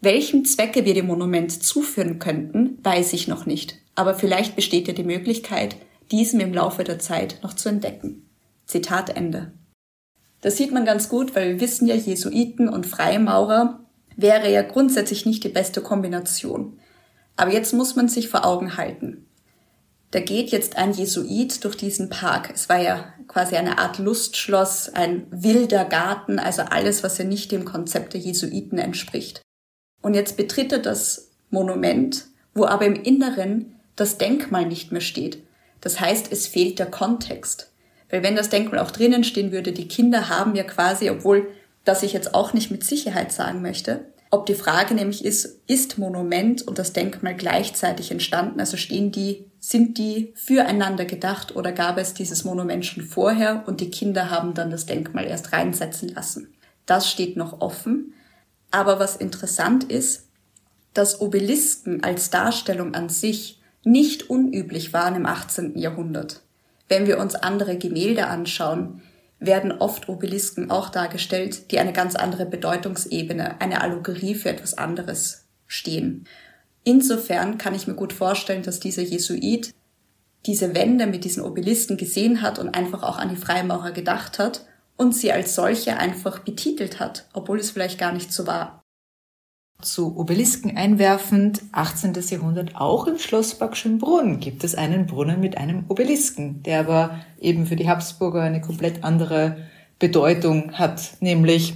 Welchem 0.00 0.44
Zwecke 0.44 0.84
wir 0.84 0.94
dem 0.94 1.06
Monument 1.06 1.50
zuführen 1.50 2.18
könnten, 2.18 2.78
weiß 2.82 3.14
ich 3.14 3.28
noch 3.28 3.46
nicht, 3.46 3.78
aber 3.94 4.14
vielleicht 4.14 4.56
besteht 4.56 4.88
ja 4.88 4.94
die 4.94 5.04
Möglichkeit, 5.04 5.76
diesem 6.10 6.40
im 6.40 6.52
Laufe 6.52 6.84
der 6.84 6.98
Zeit 6.98 7.38
noch 7.42 7.54
zu 7.54 7.68
entdecken. 7.68 8.28
Zitat 8.66 9.16
Ende. 9.16 9.52
Das 10.42 10.56
sieht 10.56 10.72
man 10.72 10.84
ganz 10.84 11.08
gut, 11.08 11.34
weil 11.34 11.54
wir 11.54 11.60
wissen 11.60 11.86
ja, 11.86 11.94
Jesuiten 11.94 12.68
und 12.68 12.86
Freimaurer 12.86 13.80
wäre 14.16 14.52
ja 14.52 14.62
grundsätzlich 14.62 15.24
nicht 15.24 15.44
die 15.44 15.48
beste 15.48 15.80
Kombination. 15.80 16.78
Aber 17.36 17.52
jetzt 17.52 17.72
muss 17.72 17.96
man 17.96 18.08
sich 18.08 18.28
vor 18.28 18.44
Augen 18.44 18.76
halten. 18.76 19.26
Da 20.12 20.20
geht 20.20 20.50
jetzt 20.50 20.76
ein 20.76 20.92
Jesuit 20.92 21.64
durch 21.64 21.76
diesen 21.76 22.10
Park. 22.10 22.50
Es 22.54 22.68
war 22.68 22.78
ja 22.78 23.12
quasi 23.28 23.56
eine 23.56 23.78
Art 23.78 23.98
Lustschloss, 23.98 24.90
ein 24.90 25.26
wilder 25.30 25.86
Garten, 25.86 26.38
also 26.38 26.62
alles, 26.62 27.02
was 27.02 27.16
ja 27.16 27.24
nicht 27.24 27.50
dem 27.50 27.64
Konzept 27.64 28.12
der 28.12 28.20
Jesuiten 28.20 28.78
entspricht. 28.78 29.40
Und 30.02 30.12
jetzt 30.12 30.36
betritt 30.36 30.70
er 30.70 30.80
das 30.80 31.30
Monument, 31.50 32.26
wo 32.54 32.66
aber 32.66 32.84
im 32.84 32.94
Inneren 32.94 33.74
das 33.96 34.18
Denkmal 34.18 34.66
nicht 34.66 34.92
mehr 34.92 35.00
steht. 35.00 35.42
Das 35.80 35.98
heißt, 35.98 36.30
es 36.30 36.46
fehlt 36.46 36.78
der 36.78 36.90
Kontext. 36.90 37.70
Weil 38.10 38.22
wenn 38.22 38.36
das 38.36 38.50
Denkmal 38.50 38.80
auch 38.80 38.90
drinnen 38.90 39.24
stehen 39.24 39.50
würde, 39.50 39.72
die 39.72 39.88
Kinder 39.88 40.28
haben 40.28 40.54
ja 40.54 40.64
quasi, 40.64 41.08
obwohl 41.08 41.48
das 41.84 42.02
ich 42.02 42.12
jetzt 42.12 42.34
auch 42.34 42.52
nicht 42.52 42.70
mit 42.70 42.84
Sicherheit 42.84 43.32
sagen 43.32 43.62
möchte, 43.62 44.04
ob 44.30 44.44
die 44.44 44.54
Frage 44.54 44.94
nämlich 44.94 45.24
ist, 45.24 45.60
ist 45.66 45.96
Monument 45.96 46.62
und 46.62 46.78
das 46.78 46.92
Denkmal 46.92 47.34
gleichzeitig 47.34 48.10
entstanden? 48.10 48.60
Also 48.60 48.76
stehen 48.76 49.10
die, 49.10 49.46
sind 49.64 49.96
die 49.96 50.34
füreinander 50.34 51.04
gedacht 51.04 51.54
oder 51.54 51.70
gab 51.70 51.96
es 51.96 52.14
dieses 52.14 52.42
Monument 52.42 52.84
schon 52.84 53.04
vorher 53.04 53.62
und 53.68 53.80
die 53.80 53.92
Kinder 53.92 54.28
haben 54.28 54.54
dann 54.54 54.72
das 54.72 54.86
Denkmal 54.86 55.24
erst 55.24 55.52
reinsetzen 55.52 56.08
lassen? 56.08 56.52
Das 56.84 57.08
steht 57.08 57.36
noch 57.36 57.60
offen. 57.60 58.12
Aber 58.72 58.98
was 58.98 59.14
interessant 59.14 59.84
ist, 59.84 60.26
dass 60.94 61.20
Obelisken 61.20 62.02
als 62.02 62.28
Darstellung 62.30 62.94
an 62.94 63.08
sich 63.08 63.60
nicht 63.84 64.28
unüblich 64.28 64.92
waren 64.92 65.14
im 65.14 65.26
18. 65.26 65.78
Jahrhundert. 65.78 66.42
Wenn 66.88 67.06
wir 67.06 67.20
uns 67.20 67.36
andere 67.36 67.78
Gemälde 67.78 68.26
anschauen, 68.26 69.00
werden 69.38 69.70
oft 69.70 70.08
Obelisken 70.08 70.72
auch 70.72 70.88
dargestellt, 70.88 71.70
die 71.70 71.78
eine 71.78 71.92
ganz 71.92 72.16
andere 72.16 72.46
Bedeutungsebene, 72.46 73.60
eine 73.60 73.80
Allegorie 73.80 74.34
für 74.34 74.48
etwas 74.48 74.74
anderes 74.76 75.44
stehen. 75.68 76.26
Insofern 76.84 77.58
kann 77.58 77.74
ich 77.74 77.86
mir 77.86 77.94
gut 77.94 78.12
vorstellen, 78.12 78.62
dass 78.62 78.80
dieser 78.80 79.02
Jesuit 79.02 79.72
diese 80.46 80.74
Wände 80.74 81.06
mit 81.06 81.24
diesen 81.24 81.42
Obelisken 81.42 81.96
gesehen 81.96 82.42
hat 82.42 82.58
und 82.58 82.70
einfach 82.70 83.02
auch 83.02 83.18
an 83.18 83.28
die 83.28 83.36
Freimaurer 83.36 83.92
gedacht 83.92 84.38
hat 84.38 84.66
und 84.96 85.14
sie 85.14 85.32
als 85.32 85.54
solche 85.54 85.96
einfach 85.96 86.40
betitelt 86.40 87.00
hat, 87.00 87.28
obwohl 87.32 87.60
es 87.60 87.70
vielleicht 87.70 87.98
gar 87.98 88.12
nicht 88.12 88.32
so 88.32 88.46
war. 88.46 88.82
Zu 89.80 90.16
Obelisken 90.16 90.76
einwerfend, 90.76 91.62
18. 91.72 92.14
Jahrhundert 92.14 92.76
auch 92.76 93.06
im 93.08 93.18
Schloss 93.18 93.56
Schönbrunn 93.72 94.38
gibt 94.38 94.62
es 94.62 94.76
einen 94.76 95.06
Brunnen 95.06 95.40
mit 95.40 95.58
einem 95.58 95.84
Obelisken, 95.88 96.62
der 96.62 96.80
aber 96.80 97.20
eben 97.40 97.66
für 97.66 97.74
die 97.74 97.88
Habsburger 97.88 98.42
eine 98.42 98.60
komplett 98.60 99.02
andere 99.02 99.56
Bedeutung 99.98 100.72
hat, 100.78 101.16
nämlich 101.20 101.74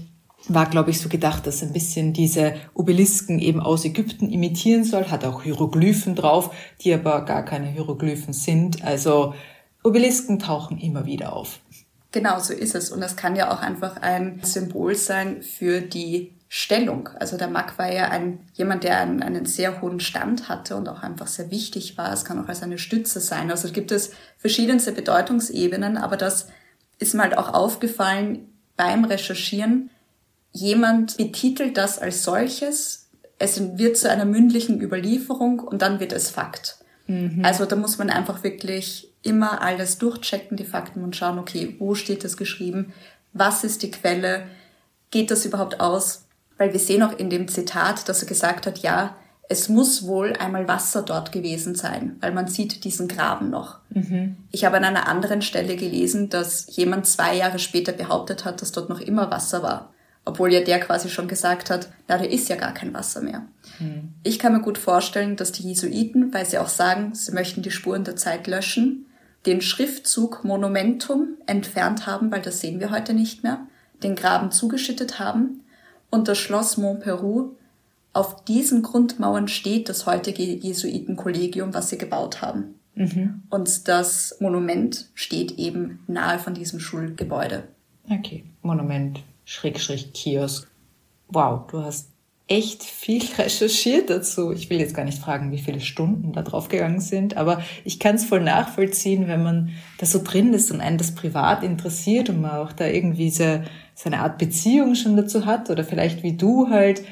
war, 0.48 0.68
glaube 0.68 0.90
ich, 0.90 1.00
so 1.00 1.08
gedacht, 1.08 1.46
dass 1.46 1.62
ein 1.62 1.72
bisschen 1.72 2.12
diese 2.12 2.54
Obelisken 2.74 3.38
eben 3.38 3.60
aus 3.60 3.84
Ägypten 3.84 4.30
imitieren 4.30 4.84
soll, 4.84 5.10
hat 5.10 5.24
auch 5.24 5.42
Hieroglyphen 5.42 6.14
drauf, 6.14 6.54
die 6.82 6.94
aber 6.94 7.24
gar 7.24 7.44
keine 7.44 7.66
Hieroglyphen 7.66 8.32
sind. 8.32 8.84
Also 8.84 9.34
Obelisken 9.82 10.38
tauchen 10.38 10.78
immer 10.78 11.06
wieder 11.06 11.32
auf. 11.32 11.60
Genau, 12.12 12.38
so 12.38 12.52
ist 12.52 12.74
es. 12.74 12.90
Und 12.90 13.00
das 13.00 13.16
kann 13.16 13.36
ja 13.36 13.52
auch 13.52 13.60
einfach 13.60 13.98
ein 14.00 14.40
Symbol 14.42 14.94
sein 14.94 15.42
für 15.42 15.80
die 15.80 16.32
Stellung. 16.48 17.08
Also 17.18 17.36
der 17.36 17.48
Mack 17.48 17.78
war 17.78 17.92
ja 17.92 18.08
ein, 18.08 18.38
jemand, 18.54 18.84
der 18.84 19.00
einen, 19.00 19.22
einen 19.22 19.46
sehr 19.46 19.80
hohen 19.82 20.00
Stand 20.00 20.48
hatte 20.48 20.76
und 20.76 20.88
auch 20.88 21.02
einfach 21.02 21.26
sehr 21.26 21.50
wichtig 21.50 21.98
war. 21.98 22.12
Es 22.12 22.24
kann 22.24 22.42
auch 22.42 22.48
als 22.48 22.62
eine 22.62 22.78
Stütze 22.78 23.20
sein. 23.20 23.50
Also 23.50 23.70
gibt 23.72 23.90
es 23.90 24.12
verschiedenste 24.38 24.92
Bedeutungsebenen, 24.92 25.96
aber 25.96 26.16
das 26.16 26.48
ist 26.98 27.14
mir 27.14 27.22
halt 27.22 27.36
auch 27.36 27.52
aufgefallen 27.52 28.48
beim 28.76 29.04
Recherchieren. 29.04 29.90
Jemand 30.56 31.18
betitelt 31.18 31.76
das 31.76 31.98
als 31.98 32.24
solches, 32.24 33.10
es 33.38 33.60
wird 33.76 33.98
zu 33.98 34.10
einer 34.10 34.24
mündlichen 34.24 34.80
Überlieferung 34.80 35.60
und 35.60 35.82
dann 35.82 36.00
wird 36.00 36.14
es 36.14 36.30
Fakt. 36.30 36.78
Mhm. 37.06 37.44
Also 37.44 37.66
da 37.66 37.76
muss 37.76 37.98
man 37.98 38.08
einfach 38.08 38.42
wirklich 38.42 39.12
immer 39.22 39.60
alles 39.60 39.98
durchchecken, 39.98 40.56
die 40.56 40.64
Fakten 40.64 41.04
und 41.04 41.14
schauen, 41.14 41.38
okay, 41.38 41.76
wo 41.78 41.94
steht 41.94 42.24
das 42.24 42.38
geschrieben? 42.38 42.94
Was 43.34 43.64
ist 43.64 43.82
die 43.82 43.90
Quelle? 43.90 44.46
Geht 45.10 45.30
das 45.30 45.44
überhaupt 45.44 45.78
aus? 45.78 46.24
Weil 46.56 46.72
wir 46.72 46.80
sehen 46.80 47.02
auch 47.02 47.18
in 47.18 47.28
dem 47.28 47.48
Zitat, 47.48 48.08
dass 48.08 48.22
er 48.22 48.28
gesagt 48.28 48.66
hat, 48.66 48.78
ja, 48.78 49.14
es 49.50 49.68
muss 49.68 50.06
wohl 50.06 50.32
einmal 50.32 50.66
Wasser 50.68 51.02
dort 51.02 51.32
gewesen 51.32 51.74
sein, 51.74 52.16
weil 52.20 52.32
man 52.32 52.48
sieht 52.48 52.82
diesen 52.84 53.08
Graben 53.08 53.50
noch. 53.50 53.80
Mhm. 53.90 54.38
Ich 54.50 54.64
habe 54.64 54.78
an 54.78 54.84
einer 54.84 55.06
anderen 55.06 55.42
Stelle 55.42 55.76
gelesen, 55.76 56.30
dass 56.30 56.74
jemand 56.74 57.06
zwei 57.06 57.36
Jahre 57.36 57.58
später 57.58 57.92
behauptet 57.92 58.46
hat, 58.46 58.62
dass 58.62 58.72
dort 58.72 58.88
noch 58.88 59.00
immer 59.00 59.30
Wasser 59.30 59.62
war. 59.62 59.92
Obwohl 60.26 60.52
ja 60.52 60.60
der 60.60 60.80
quasi 60.80 61.08
schon 61.08 61.28
gesagt 61.28 61.70
hat, 61.70 61.88
na, 62.08 62.18
da 62.18 62.24
ist 62.24 62.48
ja 62.48 62.56
gar 62.56 62.74
kein 62.74 62.92
Wasser 62.92 63.22
mehr. 63.22 63.46
Mhm. 63.78 64.12
Ich 64.24 64.38
kann 64.38 64.52
mir 64.52 64.60
gut 64.60 64.76
vorstellen, 64.76 65.36
dass 65.36 65.52
die 65.52 65.62
Jesuiten, 65.62 66.34
weil 66.34 66.44
sie 66.44 66.58
auch 66.58 66.68
sagen, 66.68 67.14
sie 67.14 67.32
möchten 67.32 67.62
die 67.62 67.70
Spuren 67.70 68.04
der 68.04 68.16
Zeit 68.16 68.46
löschen, 68.46 69.06
den 69.46 69.62
Schriftzug 69.62 70.44
Monumentum 70.44 71.36
entfernt 71.46 72.06
haben, 72.06 72.30
weil 72.32 72.42
das 72.42 72.60
sehen 72.60 72.80
wir 72.80 72.90
heute 72.90 73.14
nicht 73.14 73.44
mehr, 73.44 73.60
den 74.02 74.16
Graben 74.16 74.50
zugeschüttet 74.50 75.20
haben 75.20 75.62
und 76.10 76.28
das 76.28 76.38
Schloss 76.38 76.76
Montperu 76.76 77.52
auf 78.12 78.44
diesen 78.44 78.82
Grundmauern 78.82 79.46
steht 79.46 79.88
das 79.88 80.06
heutige 80.06 80.42
Jesuitenkollegium, 80.42 81.74
was 81.74 81.90
sie 81.90 81.98
gebaut 81.98 82.40
haben. 82.42 82.76
Mhm. 82.94 83.42
Und 83.50 83.88
das 83.88 84.38
Monument 84.40 85.10
steht 85.14 85.52
eben 85.58 86.00
nahe 86.06 86.38
von 86.38 86.54
diesem 86.54 86.80
Schulgebäude. 86.80 87.64
Okay, 88.08 88.44
Monument, 88.62 89.20
Schrägstrich, 89.46 90.12
Kiosk. 90.12 90.68
Wow, 91.28 91.68
du 91.68 91.80
hast 91.82 92.10
echt 92.48 92.82
viel 92.82 93.22
recherchiert 93.38 94.10
dazu. 94.10 94.50
Ich 94.52 94.68
will 94.68 94.80
jetzt 94.80 94.94
gar 94.94 95.04
nicht 95.04 95.18
fragen, 95.18 95.52
wie 95.52 95.58
viele 95.58 95.80
Stunden 95.80 96.32
da 96.32 96.42
drauf 96.42 96.68
gegangen 96.68 97.00
sind, 97.00 97.36
aber 97.36 97.62
ich 97.84 98.00
kann 98.00 98.16
es 98.16 98.24
voll 98.24 98.40
nachvollziehen, 98.40 99.28
wenn 99.28 99.44
man 99.44 99.70
da 99.98 100.06
so 100.06 100.20
drin 100.22 100.52
ist 100.52 100.72
und 100.72 100.80
einen 100.80 100.98
das 100.98 101.14
privat 101.14 101.62
interessiert 101.62 102.28
und 102.28 102.40
man 102.40 102.50
auch 102.50 102.72
da 102.72 102.86
irgendwie 102.86 103.30
so, 103.30 103.60
so 103.94 104.10
eine 104.10 104.18
Art 104.20 104.36
Beziehung 104.36 104.96
schon 104.96 105.16
dazu 105.16 105.46
hat 105.46 105.70
oder 105.70 105.84
vielleicht 105.84 106.24
wie 106.24 106.36
du 106.36 106.68
halt 106.68 107.04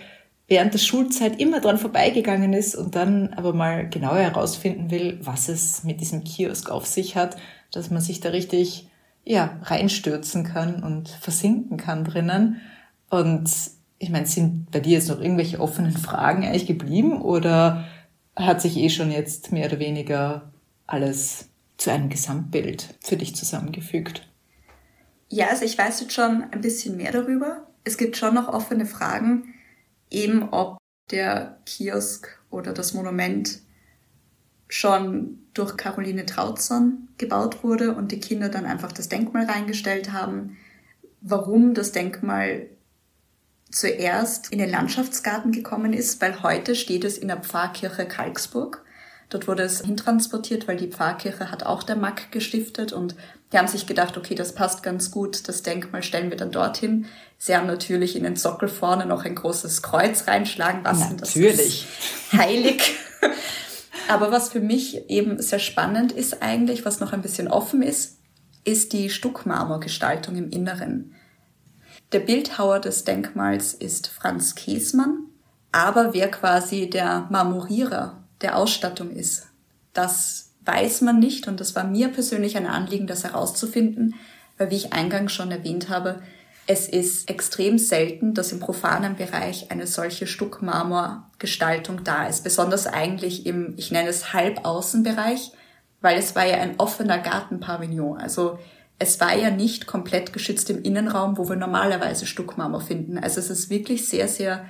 während 0.48 0.74
der 0.74 0.78
Schulzeit 0.78 1.40
immer 1.40 1.60
dran 1.60 1.78
vorbeigegangen 1.78 2.52
ist 2.52 2.74
und 2.74 2.96
dann 2.96 3.32
aber 3.34 3.54
mal 3.54 3.88
genauer 3.88 4.18
herausfinden 4.18 4.90
will, 4.90 5.18
was 5.22 5.48
es 5.48 5.84
mit 5.84 6.00
diesem 6.00 6.24
Kiosk 6.24 6.68
auf 6.68 6.84
sich 6.84 7.16
hat, 7.16 7.36
dass 7.70 7.90
man 7.90 8.02
sich 8.02 8.20
da 8.20 8.30
richtig 8.30 8.88
ja, 9.24 9.58
reinstürzen 9.62 10.44
kann 10.44 10.82
und 10.82 11.08
versinken 11.08 11.76
kann 11.76 12.04
drinnen. 12.04 12.60
Und 13.10 13.50
ich 13.98 14.10
meine, 14.10 14.26
sind 14.26 14.70
bei 14.70 14.80
dir 14.80 14.92
jetzt 14.92 15.08
noch 15.08 15.20
irgendwelche 15.20 15.60
offenen 15.60 15.96
Fragen 15.96 16.44
eigentlich 16.44 16.66
geblieben 16.66 17.20
oder 17.22 17.84
hat 18.36 18.60
sich 18.60 18.76
eh 18.76 18.90
schon 18.90 19.10
jetzt 19.10 19.52
mehr 19.52 19.66
oder 19.66 19.78
weniger 19.78 20.52
alles 20.86 21.48
zu 21.76 21.90
einem 21.90 22.08
Gesamtbild 22.08 22.96
für 23.00 23.16
dich 23.16 23.34
zusammengefügt? 23.34 24.28
Ja, 25.28 25.48
also 25.48 25.64
ich 25.64 25.78
weiß 25.78 26.00
jetzt 26.00 26.12
schon 26.12 26.44
ein 26.50 26.60
bisschen 26.60 26.96
mehr 26.96 27.12
darüber. 27.12 27.66
Es 27.84 27.96
gibt 27.96 28.16
schon 28.16 28.34
noch 28.34 28.48
offene 28.48 28.86
Fragen, 28.86 29.54
eben 30.10 30.48
ob 30.50 30.78
der 31.10 31.58
Kiosk 31.66 32.40
oder 32.50 32.72
das 32.72 32.94
Monument 32.94 33.60
schon 34.68 35.38
durch 35.54 35.76
Caroline 35.76 36.26
Trautson 36.26 37.08
gebaut 37.18 37.62
wurde 37.62 37.94
und 37.94 38.12
die 38.12 38.20
Kinder 38.20 38.48
dann 38.48 38.66
einfach 38.66 38.92
das 38.92 39.08
Denkmal 39.08 39.44
reingestellt 39.44 40.12
haben. 40.12 40.56
Warum 41.20 41.74
das 41.74 41.92
Denkmal 41.92 42.66
zuerst 43.70 44.52
in 44.52 44.58
den 44.58 44.70
Landschaftsgarten 44.70 45.52
gekommen 45.52 45.92
ist, 45.92 46.20
weil 46.20 46.42
heute 46.42 46.74
steht 46.74 47.04
es 47.04 47.18
in 47.18 47.28
der 47.28 47.38
Pfarrkirche 47.38 48.06
Kalksburg. 48.06 48.84
Dort 49.30 49.48
wurde 49.48 49.64
es 49.64 49.80
hintransportiert, 49.80 50.68
weil 50.68 50.76
die 50.76 50.88
Pfarrkirche 50.88 51.50
hat 51.50 51.64
auch 51.64 51.82
der 51.82 51.96
Mack 51.96 52.30
gestiftet 52.30 52.92
und 52.92 53.16
die 53.52 53.58
haben 53.58 53.68
sich 53.68 53.86
gedacht, 53.86 54.16
okay, 54.16 54.34
das 54.34 54.54
passt 54.54 54.82
ganz 54.82 55.10
gut, 55.10 55.48
das 55.48 55.62
Denkmal 55.62 56.02
stellen 56.02 56.30
wir 56.30 56.36
dann 56.36 56.52
dorthin. 56.52 57.06
Sie 57.38 57.56
haben 57.56 57.66
natürlich 57.66 58.16
in 58.16 58.24
den 58.24 58.36
Sockel 58.36 58.68
vorne 58.68 59.06
noch 59.06 59.24
ein 59.24 59.34
großes 59.34 59.82
Kreuz 59.82 60.28
reinschlagen 60.28 60.84
lassen. 60.84 61.16
Natürlich. 61.16 61.86
Das 61.86 62.32
ist 62.32 62.46
heilig. 62.46 62.96
Aber 64.08 64.32
was 64.32 64.50
für 64.50 64.60
mich 64.60 65.08
eben 65.08 65.40
sehr 65.40 65.58
spannend 65.58 66.12
ist 66.12 66.42
eigentlich, 66.42 66.84
was 66.84 67.00
noch 67.00 67.12
ein 67.12 67.22
bisschen 67.22 67.48
offen 67.48 67.82
ist, 67.82 68.18
ist 68.64 68.92
die 68.92 69.10
Stuckmarmorgestaltung 69.10 70.36
im 70.36 70.50
Inneren. 70.50 71.14
Der 72.12 72.20
Bildhauer 72.20 72.80
des 72.80 73.04
Denkmals 73.04 73.74
ist 73.74 74.08
Franz 74.08 74.54
Käsmann, 74.54 75.26
aber 75.72 76.14
wer 76.14 76.30
quasi 76.30 76.88
der 76.88 77.26
Marmorierer 77.30 78.24
der 78.40 78.56
Ausstattung 78.56 79.10
ist, 79.10 79.48
das 79.92 80.52
weiß 80.64 81.02
man 81.02 81.18
nicht 81.18 81.48
und 81.48 81.60
das 81.60 81.74
war 81.74 81.84
mir 81.84 82.08
persönlich 82.08 82.56
ein 82.56 82.66
Anliegen, 82.66 83.06
das 83.06 83.24
herauszufinden, 83.24 84.14
weil 84.56 84.70
wie 84.70 84.76
ich 84.76 84.92
eingangs 84.92 85.32
schon 85.32 85.50
erwähnt 85.50 85.88
habe, 85.88 86.22
es 86.66 86.88
ist 86.88 87.28
extrem 87.28 87.78
selten, 87.78 88.32
dass 88.32 88.52
im 88.52 88.60
profanen 88.60 89.16
Bereich 89.16 89.70
eine 89.70 89.86
solche 89.86 90.26
Stuckmarmorgestaltung 90.26 92.04
da 92.04 92.26
ist. 92.26 92.42
Besonders 92.42 92.86
eigentlich 92.86 93.44
im, 93.44 93.74
ich 93.76 93.90
nenne 93.90 94.08
es 94.08 94.32
Halbaußenbereich, 94.32 95.52
weil 96.00 96.18
es 96.18 96.34
war 96.34 96.46
ja 96.46 96.56
ein 96.56 96.78
offener 96.78 97.18
Gartenpavillon. 97.18 98.18
Also 98.18 98.58
es 98.98 99.20
war 99.20 99.36
ja 99.36 99.50
nicht 99.50 99.86
komplett 99.86 100.32
geschützt 100.32 100.70
im 100.70 100.82
Innenraum, 100.82 101.36
wo 101.36 101.48
wir 101.48 101.56
normalerweise 101.56 102.26
Stuckmarmor 102.26 102.80
finden. 102.80 103.18
Also 103.18 103.40
es 103.40 103.50
ist 103.50 103.68
wirklich 103.68 104.08
sehr, 104.08 104.28
sehr 104.28 104.64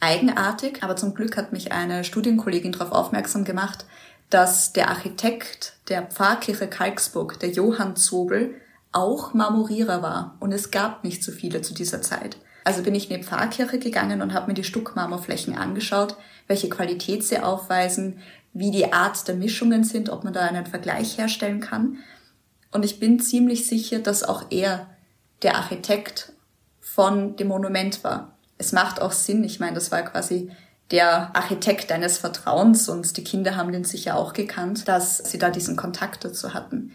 eigenartig. 0.00 0.82
Aber 0.82 0.96
zum 0.96 1.14
Glück 1.14 1.36
hat 1.36 1.52
mich 1.52 1.72
eine 1.72 2.04
Studienkollegin 2.04 2.72
darauf 2.72 2.92
aufmerksam 2.92 3.44
gemacht, 3.44 3.86
dass 4.28 4.72
der 4.72 4.90
Architekt 4.90 5.74
der 5.88 6.02
Pfarrkirche 6.02 6.68
Kalksburg, 6.68 7.40
der 7.40 7.50
Johann 7.50 7.96
Zobel, 7.96 8.54
auch 8.92 9.34
Marmorierer 9.34 10.02
war 10.02 10.36
und 10.40 10.52
es 10.52 10.70
gab 10.70 11.04
nicht 11.04 11.22
so 11.22 11.32
viele 11.32 11.62
zu 11.62 11.74
dieser 11.74 12.02
Zeit. 12.02 12.36
Also 12.64 12.82
bin 12.82 12.94
ich 12.94 13.10
in 13.10 13.16
die 13.16 13.24
Pfarrkirche 13.24 13.78
gegangen 13.78 14.22
und 14.22 14.34
habe 14.34 14.48
mir 14.48 14.54
die 14.54 14.64
Stuckmarmorflächen 14.64 15.56
angeschaut, 15.56 16.16
welche 16.46 16.68
Qualität 16.68 17.24
sie 17.24 17.38
aufweisen, 17.38 18.18
wie 18.52 18.70
die 18.70 18.92
Art 18.92 19.26
der 19.28 19.36
Mischungen 19.36 19.84
sind, 19.84 20.10
ob 20.10 20.24
man 20.24 20.32
da 20.32 20.40
einen 20.40 20.66
Vergleich 20.66 21.18
herstellen 21.18 21.60
kann. 21.60 21.98
Und 22.72 22.84
ich 22.84 23.00
bin 23.00 23.20
ziemlich 23.20 23.66
sicher, 23.66 24.00
dass 24.00 24.22
auch 24.22 24.44
er 24.50 24.88
der 25.42 25.56
Architekt 25.56 26.32
von 26.80 27.36
dem 27.36 27.48
Monument 27.48 28.02
war. 28.04 28.36
Es 28.58 28.72
macht 28.72 29.00
auch 29.00 29.12
Sinn, 29.12 29.44
ich 29.44 29.60
meine, 29.60 29.74
das 29.74 29.90
war 29.90 30.02
quasi 30.02 30.50
der 30.90 31.34
Architekt 31.34 31.92
eines 31.92 32.18
Vertrauens 32.18 32.88
und 32.88 33.16
die 33.16 33.24
Kinder 33.24 33.56
haben 33.56 33.72
den 33.72 33.84
sicher 33.84 34.16
auch 34.16 34.32
gekannt, 34.32 34.88
dass 34.88 35.18
sie 35.18 35.38
da 35.38 35.50
diesen 35.50 35.76
Kontakt 35.76 36.24
dazu 36.24 36.52
hatten. 36.52 36.92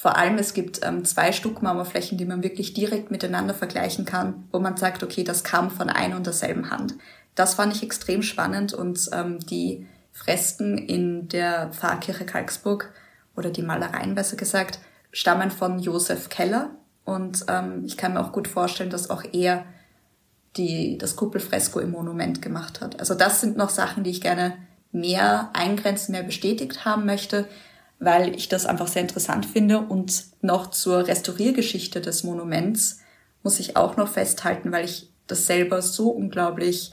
Vor 0.00 0.16
allem, 0.16 0.38
es 0.38 0.54
gibt 0.54 0.78
ähm, 0.84 1.04
zwei 1.04 1.32
Stuckmarmorflächen, 1.32 2.18
die 2.18 2.24
man 2.24 2.44
wirklich 2.44 2.72
direkt 2.72 3.10
miteinander 3.10 3.52
vergleichen 3.52 4.04
kann, 4.04 4.46
wo 4.52 4.60
man 4.60 4.76
sagt, 4.76 5.02
okay, 5.02 5.24
das 5.24 5.42
kam 5.42 5.72
von 5.72 5.90
einer 5.90 6.14
und 6.14 6.24
derselben 6.24 6.70
Hand. 6.70 6.94
Das 7.34 7.54
fand 7.54 7.74
ich 7.74 7.82
extrem 7.82 8.22
spannend 8.22 8.72
und 8.72 9.10
ähm, 9.12 9.40
die 9.40 9.88
Fresken 10.12 10.78
in 10.78 11.26
der 11.26 11.70
Pfarrkirche 11.72 12.24
Kalksburg 12.24 12.92
oder 13.34 13.50
die 13.50 13.62
Malereien 13.62 14.14
besser 14.14 14.36
gesagt, 14.36 14.78
stammen 15.10 15.50
von 15.50 15.80
Josef 15.80 16.28
Keller 16.28 16.70
und 17.04 17.46
ähm, 17.48 17.82
ich 17.84 17.96
kann 17.96 18.14
mir 18.14 18.20
auch 18.20 18.30
gut 18.30 18.46
vorstellen, 18.46 18.90
dass 18.90 19.10
auch 19.10 19.24
er 19.32 19.64
die, 20.56 20.96
das 20.96 21.16
Kuppelfresko 21.16 21.80
im 21.80 21.90
Monument 21.90 22.40
gemacht 22.40 22.80
hat. 22.80 23.00
Also 23.00 23.16
das 23.16 23.40
sind 23.40 23.56
noch 23.56 23.70
Sachen, 23.70 24.04
die 24.04 24.10
ich 24.10 24.20
gerne 24.20 24.58
mehr 24.92 25.50
eingrenzen, 25.54 26.12
mehr 26.12 26.22
bestätigt 26.22 26.84
haben 26.84 27.04
möchte 27.04 27.48
weil 27.98 28.34
ich 28.34 28.48
das 28.48 28.66
einfach 28.66 28.88
sehr 28.88 29.02
interessant 29.02 29.46
finde. 29.46 29.80
Und 29.80 30.24
noch 30.40 30.70
zur 30.70 31.06
Restauriergeschichte 31.06 32.00
des 32.00 32.24
Monuments 32.24 33.00
muss 33.42 33.60
ich 33.60 33.76
auch 33.76 33.96
noch 33.96 34.08
festhalten, 34.08 34.72
weil 34.72 34.84
ich 34.84 35.10
das 35.26 35.46
selber 35.46 35.82
so 35.82 36.10
unglaublich, 36.10 36.92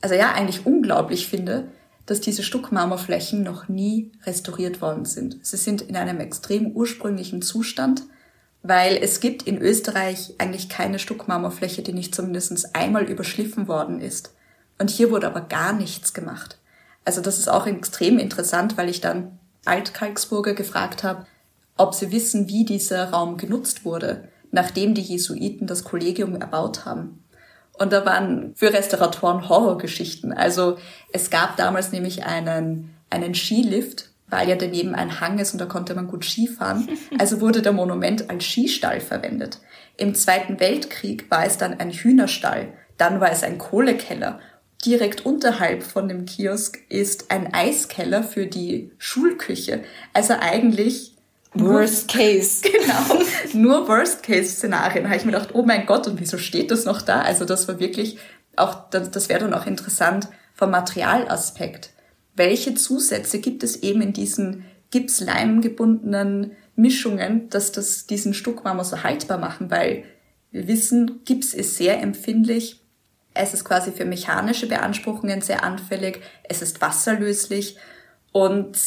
also 0.00 0.14
ja, 0.14 0.32
eigentlich 0.32 0.66
unglaublich 0.66 1.28
finde, 1.28 1.68
dass 2.06 2.20
diese 2.20 2.42
Stuckmarmorflächen 2.42 3.42
noch 3.42 3.68
nie 3.68 4.12
restauriert 4.24 4.80
worden 4.80 5.04
sind. 5.04 5.44
Sie 5.44 5.56
sind 5.56 5.82
in 5.82 5.96
einem 5.96 6.20
extrem 6.20 6.70
ursprünglichen 6.70 7.42
Zustand, 7.42 8.04
weil 8.62 8.96
es 8.96 9.20
gibt 9.20 9.42
in 9.42 9.60
Österreich 9.60 10.34
eigentlich 10.38 10.68
keine 10.68 10.98
Stuckmarmorfläche, 10.98 11.82
die 11.82 11.92
nicht 11.92 12.14
zumindest 12.14 12.74
einmal 12.74 13.04
überschliffen 13.04 13.68
worden 13.68 14.00
ist. 14.00 14.32
Und 14.78 14.90
hier 14.90 15.10
wurde 15.10 15.26
aber 15.26 15.40
gar 15.40 15.72
nichts 15.72 16.14
gemacht. 16.14 16.58
Also 17.04 17.20
das 17.20 17.38
ist 17.38 17.48
auch 17.48 17.66
extrem 17.66 18.18
interessant, 18.18 18.76
weil 18.76 18.88
ich 18.88 19.00
dann 19.00 19.38
Altkalksburger 19.66 20.54
gefragt 20.54 21.02
habe, 21.04 21.26
ob 21.76 21.94
sie 21.94 22.10
wissen, 22.12 22.48
wie 22.48 22.64
dieser 22.64 23.10
Raum 23.10 23.36
genutzt 23.36 23.84
wurde, 23.84 24.28
nachdem 24.50 24.94
die 24.94 25.02
Jesuiten 25.02 25.66
das 25.66 25.84
Kollegium 25.84 26.34
erbaut 26.36 26.84
haben. 26.84 27.22
Und 27.78 27.92
da 27.92 28.06
waren 28.06 28.54
für 28.54 28.72
Restauratoren 28.72 29.48
Horrorgeschichten. 29.48 30.32
Also 30.32 30.78
es 31.12 31.28
gab 31.28 31.56
damals 31.56 31.92
nämlich 31.92 32.24
einen, 32.24 32.94
einen 33.10 33.34
Skilift, 33.34 34.10
weil 34.28 34.48
ja 34.48 34.56
daneben 34.56 34.94
ein 34.94 35.20
Hang 35.20 35.38
ist 35.38 35.52
und 35.52 35.60
da 35.60 35.66
konnte 35.66 35.94
man 35.94 36.08
gut 36.08 36.24
Skifahren. 36.24 36.88
Also 37.18 37.40
wurde 37.40 37.62
der 37.62 37.72
Monument 37.72 38.30
als 38.30 38.44
Skistall 38.44 39.00
verwendet. 39.00 39.60
Im 39.96 40.14
Zweiten 40.14 40.58
Weltkrieg 40.60 41.30
war 41.30 41.44
es 41.44 41.58
dann 41.58 41.78
ein 41.78 41.90
Hühnerstall, 41.90 42.72
dann 42.98 43.20
war 43.20 43.30
es 43.30 43.42
ein 43.42 43.58
Kohlekeller 43.58 44.40
direkt 44.86 45.26
unterhalb 45.26 45.82
von 45.82 46.08
dem 46.08 46.24
Kiosk 46.24 46.78
ist 46.88 47.30
ein 47.30 47.52
Eiskeller 47.52 48.22
für 48.22 48.46
die 48.46 48.92
Schulküche. 48.98 49.82
Also 50.12 50.34
eigentlich 50.38 51.14
Worst 51.54 52.08
Case. 52.08 52.62
Genau. 52.72 53.24
Nur 53.52 53.88
Worst 53.88 54.22
Case 54.22 54.50
Szenarien. 54.50 55.04
Da 55.04 55.10
habe 55.10 55.18
ich 55.18 55.24
mir 55.24 55.32
gedacht, 55.32 55.54
oh 55.54 55.62
mein 55.62 55.86
Gott, 55.86 56.06
und 56.06 56.20
wieso 56.20 56.38
steht 56.38 56.70
das 56.70 56.84
noch 56.84 57.02
da? 57.02 57.20
Also 57.20 57.44
das 57.44 57.66
war 57.66 57.80
wirklich 57.80 58.18
auch, 58.54 58.88
das 58.90 59.28
wäre 59.28 59.40
dann 59.40 59.54
auch 59.54 59.66
interessant 59.66 60.28
vom 60.54 60.70
Materialaspekt. 60.70 61.90
Welche 62.34 62.74
Zusätze 62.74 63.40
gibt 63.40 63.62
es 63.62 63.82
eben 63.82 64.02
in 64.02 64.12
diesen 64.12 64.64
Gipsleim 64.90 65.62
gebundenen 65.62 66.52
Mischungen, 66.76 67.48
dass 67.50 67.72
das 67.72 68.06
diesen 68.06 68.34
Stuckmarmor 68.34 68.84
so 68.84 69.02
haltbar 69.02 69.38
machen? 69.38 69.70
Weil 69.70 70.04
wir 70.50 70.68
wissen, 70.68 71.22
Gips 71.24 71.54
ist 71.54 71.76
sehr 71.76 72.00
empfindlich 72.00 72.80
Es 73.36 73.54
ist 73.54 73.64
quasi 73.64 73.92
für 73.92 74.04
mechanische 74.04 74.66
Beanspruchungen 74.66 75.40
sehr 75.40 75.64
anfällig. 75.64 76.22
Es 76.44 76.62
ist 76.62 76.80
wasserlöslich 76.80 77.76
und 78.32 78.78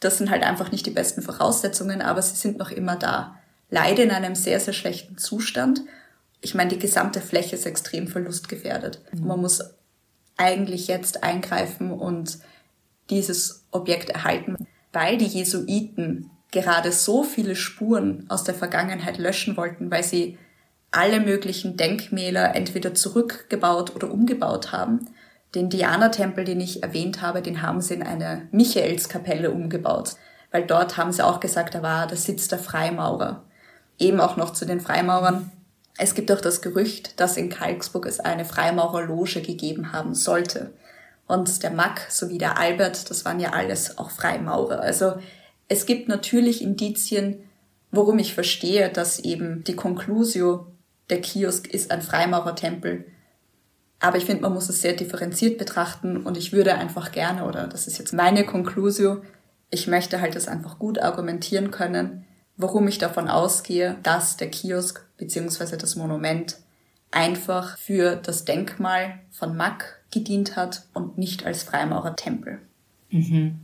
das 0.00 0.18
sind 0.18 0.30
halt 0.30 0.42
einfach 0.42 0.70
nicht 0.70 0.86
die 0.86 0.90
besten 0.90 1.22
Voraussetzungen, 1.22 2.02
aber 2.02 2.22
sie 2.22 2.36
sind 2.36 2.58
noch 2.58 2.70
immer 2.70 2.96
da. 2.96 3.36
Leider 3.70 4.02
in 4.02 4.10
einem 4.10 4.34
sehr, 4.34 4.60
sehr 4.60 4.74
schlechten 4.74 5.18
Zustand. 5.18 5.82
Ich 6.40 6.54
meine, 6.54 6.70
die 6.70 6.78
gesamte 6.78 7.20
Fläche 7.20 7.56
ist 7.56 7.66
extrem 7.66 8.08
verlustgefährdet. 8.08 9.02
Mhm. 9.12 9.26
Man 9.26 9.40
muss 9.40 9.62
eigentlich 10.36 10.86
jetzt 10.86 11.24
eingreifen 11.24 11.92
und 11.92 12.38
dieses 13.10 13.64
Objekt 13.70 14.10
erhalten, 14.10 14.56
weil 14.92 15.18
die 15.18 15.26
Jesuiten 15.26 16.30
gerade 16.50 16.92
so 16.92 17.24
viele 17.24 17.56
Spuren 17.56 18.24
aus 18.28 18.44
der 18.44 18.54
Vergangenheit 18.54 19.18
löschen 19.18 19.56
wollten, 19.56 19.90
weil 19.90 20.04
sie 20.04 20.38
alle 20.90 21.20
möglichen 21.20 21.76
Denkmäler 21.76 22.54
entweder 22.54 22.94
zurückgebaut 22.94 23.94
oder 23.94 24.10
umgebaut 24.10 24.72
haben. 24.72 25.08
Den 25.54 25.70
Diana-Tempel, 25.70 26.44
den 26.44 26.60
ich 26.60 26.82
erwähnt 26.82 27.22
habe, 27.22 27.42
den 27.42 27.62
haben 27.62 27.80
sie 27.80 27.94
in 27.94 28.02
eine 28.02 28.48
Michaelskapelle 28.50 29.50
umgebaut, 29.50 30.16
weil 30.50 30.66
dort 30.66 30.96
haben 30.96 31.12
sie 31.12 31.24
auch 31.24 31.40
gesagt, 31.40 31.74
da 31.74 31.82
war 31.82 32.06
der 32.06 32.16
Sitz 32.16 32.48
der 32.48 32.58
Freimaurer. 32.58 33.44
Eben 33.98 34.20
auch 34.20 34.36
noch 34.36 34.52
zu 34.52 34.64
den 34.64 34.80
Freimaurern. 34.80 35.50
Es 35.98 36.14
gibt 36.14 36.30
auch 36.30 36.40
das 36.40 36.62
Gerücht, 36.62 37.18
dass 37.20 37.36
in 37.36 37.48
Kalksburg 37.48 38.06
es 38.06 38.20
eine 38.20 38.44
Freimaurerloge 38.44 39.42
gegeben 39.42 39.92
haben 39.92 40.14
sollte. 40.14 40.72
Und 41.26 41.62
der 41.62 41.70
Mack 41.70 42.06
sowie 42.08 42.38
der 42.38 42.58
Albert, 42.58 43.10
das 43.10 43.24
waren 43.24 43.40
ja 43.40 43.50
alles 43.52 43.98
auch 43.98 44.10
Freimaurer. 44.10 44.80
Also 44.80 45.14
es 45.68 45.84
gibt 45.84 46.08
natürlich 46.08 46.62
Indizien, 46.62 47.40
worum 47.90 48.18
ich 48.18 48.34
verstehe, 48.34 48.90
dass 48.90 49.18
eben 49.18 49.64
die 49.64 49.76
Conclusio, 49.76 50.66
der 51.10 51.20
Kiosk 51.20 51.66
ist 51.68 51.90
ein 51.90 52.02
Freimaurertempel. 52.02 53.06
Aber 54.00 54.16
ich 54.16 54.24
finde, 54.24 54.42
man 54.42 54.54
muss 54.54 54.68
es 54.68 54.80
sehr 54.80 54.92
differenziert 54.92 55.58
betrachten 55.58 56.18
und 56.18 56.36
ich 56.36 56.52
würde 56.52 56.74
einfach 56.74 57.10
gerne, 57.10 57.44
oder 57.44 57.66
das 57.66 57.86
ist 57.86 57.98
jetzt 57.98 58.12
meine 58.12 58.44
Conclusio, 58.44 59.22
ich 59.70 59.86
möchte 59.86 60.20
halt 60.20 60.34
das 60.34 60.48
einfach 60.48 60.78
gut 60.78 61.00
argumentieren 61.00 61.70
können, 61.70 62.24
warum 62.56 62.86
ich 62.88 62.98
davon 62.98 63.28
ausgehe, 63.28 63.96
dass 64.02 64.36
der 64.36 64.50
Kiosk 64.50 65.04
bzw. 65.16 65.76
das 65.76 65.96
Monument 65.96 66.58
einfach 67.10 67.76
für 67.78 68.16
das 68.16 68.44
Denkmal 68.44 69.20
von 69.30 69.56
Mack 69.56 70.02
gedient 70.10 70.56
hat 70.56 70.86
und 70.94 71.18
nicht 71.18 71.44
als 71.44 71.62
Freimaurertempel. 71.62 72.60
Mhm. 73.10 73.58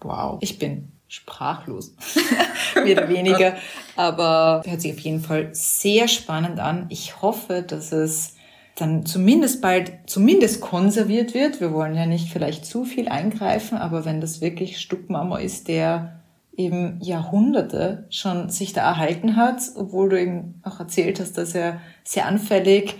Wow. 0.00 0.38
Ich 0.40 0.58
bin 0.58 0.92
sprachlos, 1.10 1.94
mehr 2.74 2.96
oder 2.96 3.08
weniger. 3.08 3.56
Aber 3.96 4.62
hört 4.64 4.80
sich 4.80 4.92
auf 4.92 5.00
jeden 5.00 5.20
Fall 5.20 5.50
sehr 5.52 6.08
spannend 6.08 6.60
an. 6.60 6.86
Ich 6.88 7.20
hoffe, 7.20 7.62
dass 7.62 7.92
es 7.92 8.36
dann 8.76 9.04
zumindest 9.04 9.60
bald, 9.60 9.92
zumindest 10.06 10.60
konserviert 10.60 11.34
wird. 11.34 11.60
Wir 11.60 11.72
wollen 11.72 11.96
ja 11.96 12.06
nicht 12.06 12.32
vielleicht 12.32 12.64
zu 12.64 12.84
viel 12.84 13.08
eingreifen, 13.08 13.76
aber 13.76 14.04
wenn 14.04 14.20
das 14.20 14.40
wirklich 14.40 14.80
Stuckmarmor 14.80 15.40
ist, 15.40 15.68
der 15.68 16.20
eben 16.56 16.98
Jahrhunderte 17.00 18.06
schon 18.10 18.48
sich 18.48 18.72
da 18.72 18.82
erhalten 18.82 19.36
hat, 19.36 19.62
obwohl 19.76 20.10
du 20.10 20.20
eben 20.20 20.60
auch 20.62 20.78
erzählt 20.78 21.20
hast, 21.20 21.36
dass 21.36 21.54
er 21.54 21.80
sehr 22.04 22.26
anfällig, 22.26 22.96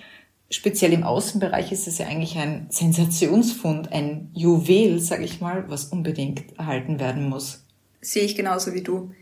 speziell 0.50 0.92
im 0.92 1.04
Außenbereich 1.04 1.70
ist 1.70 1.86
es 1.86 1.98
ja 1.98 2.06
eigentlich 2.06 2.36
ein 2.38 2.66
Sensationsfund, 2.70 3.92
ein 3.92 4.30
Juwel, 4.34 4.98
sag 4.98 5.20
ich 5.20 5.40
mal, 5.40 5.64
was 5.68 5.84
unbedingt 5.84 6.58
erhalten 6.58 6.98
werden 6.98 7.28
muss. 7.28 7.66
Sehe 8.00 8.24
ich 8.24 8.36
genauso 8.36 8.74
wie 8.74 8.82
du. 8.82 9.12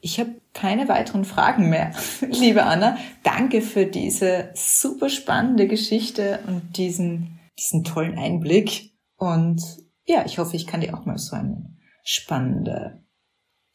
Ich 0.00 0.18
habe 0.18 0.40
keine 0.52 0.88
weiteren 0.88 1.24
Fragen 1.24 1.70
mehr, 1.70 1.92
liebe 2.20 2.64
Anna. 2.64 2.98
Danke 3.22 3.62
für 3.62 3.86
diese 3.86 4.50
super 4.54 5.08
spannende 5.08 5.68
Geschichte 5.68 6.40
und 6.46 6.76
diesen, 6.76 7.38
diesen 7.58 7.84
tollen 7.84 8.18
Einblick. 8.18 8.92
Und 9.16 9.62
ja, 10.04 10.24
ich 10.26 10.38
hoffe, 10.38 10.56
ich 10.56 10.66
kann 10.66 10.80
dir 10.80 10.94
auch 10.94 11.04
mal 11.04 11.18
so 11.18 11.36
eine 11.36 11.76
spannende 12.02 13.04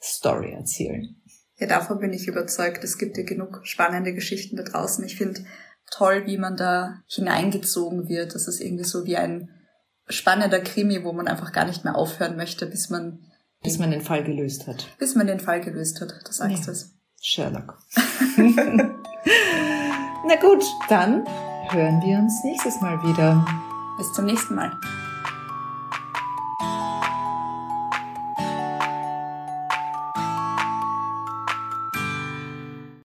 Story 0.01 0.51
erzählen. 0.51 1.15
Ja, 1.59 1.67
davon 1.67 1.99
bin 1.99 2.13
ich 2.13 2.27
überzeugt. 2.27 2.83
Es 2.83 2.97
gibt 2.97 3.17
ja 3.17 3.23
genug 3.23 3.61
spannende 3.63 4.13
Geschichten 4.13 4.57
da 4.57 4.63
draußen. 4.63 5.03
Ich 5.05 5.15
finde 5.15 5.45
toll, 5.89 6.23
wie 6.25 6.37
man 6.37 6.55
da 6.55 7.01
hineingezogen 7.07 8.09
wird. 8.09 8.35
Das 8.35 8.47
ist 8.47 8.59
irgendwie 8.59 8.83
so 8.83 9.05
wie 9.05 9.17
ein 9.17 9.49
spannender 10.07 10.59
Krimi, 10.59 11.03
wo 11.03 11.13
man 11.13 11.27
einfach 11.27 11.51
gar 11.51 11.65
nicht 11.65 11.83
mehr 11.83 11.95
aufhören 11.95 12.35
möchte, 12.35 12.67
bis 12.67 12.89
man 12.89 13.26
bis 13.63 13.79
man 13.79 13.91
den 13.91 14.01
Fall 14.01 14.23
gelöst 14.23 14.67
hat. 14.67 14.87
Bis 14.99 15.15
man 15.15 15.27
den 15.27 15.39
Fall 15.39 15.61
gelöst 15.61 16.01
hat, 16.01 16.13
das 16.25 16.39
heißt 16.39 16.67
ja. 16.67 16.71
es. 16.71 16.93
Sherlock. 17.21 17.79
Na 20.27 20.35
gut, 20.39 20.63
dann 20.89 21.25
hören 21.69 22.01
wir 22.01 22.19
uns 22.19 22.43
nächstes 22.43 22.79
Mal 22.81 23.01
wieder. 23.03 23.45
Bis 23.97 24.13
zum 24.13 24.25
nächsten 24.25 24.55
Mal. 24.55 24.71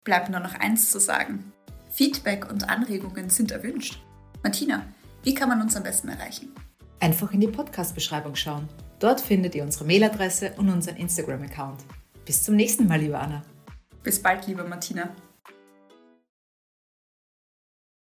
Bleibt 0.02 0.30
nur 0.30 0.40
noch 0.40 0.54
eins 0.54 0.90
zu 0.90 0.98
sagen. 0.98 1.52
Feedback 1.90 2.50
und 2.50 2.68
Anregungen 2.68 3.30
sind 3.30 3.52
erwünscht. 3.52 4.02
Martina, 4.42 4.84
wie 5.22 5.34
kann 5.34 5.48
man 5.48 5.60
uns 5.60 5.76
am 5.76 5.84
besten 5.84 6.08
erreichen? 6.08 6.52
Einfach 6.98 7.32
in 7.32 7.40
die 7.40 7.48
Podcast-Beschreibung 7.48 8.34
schauen. 8.34 8.68
Dort 9.00 9.22
findet 9.22 9.54
ihr 9.54 9.62
unsere 9.62 9.86
Mailadresse 9.86 10.52
und 10.58 10.68
unseren 10.68 10.96
Instagram-Account. 10.96 11.80
Bis 12.26 12.44
zum 12.44 12.54
nächsten 12.54 12.86
Mal, 12.86 13.00
liebe 13.00 13.18
Anna. 13.18 13.42
Bis 14.02 14.22
bald, 14.22 14.46
liebe 14.46 14.62
Martina. 14.62 15.08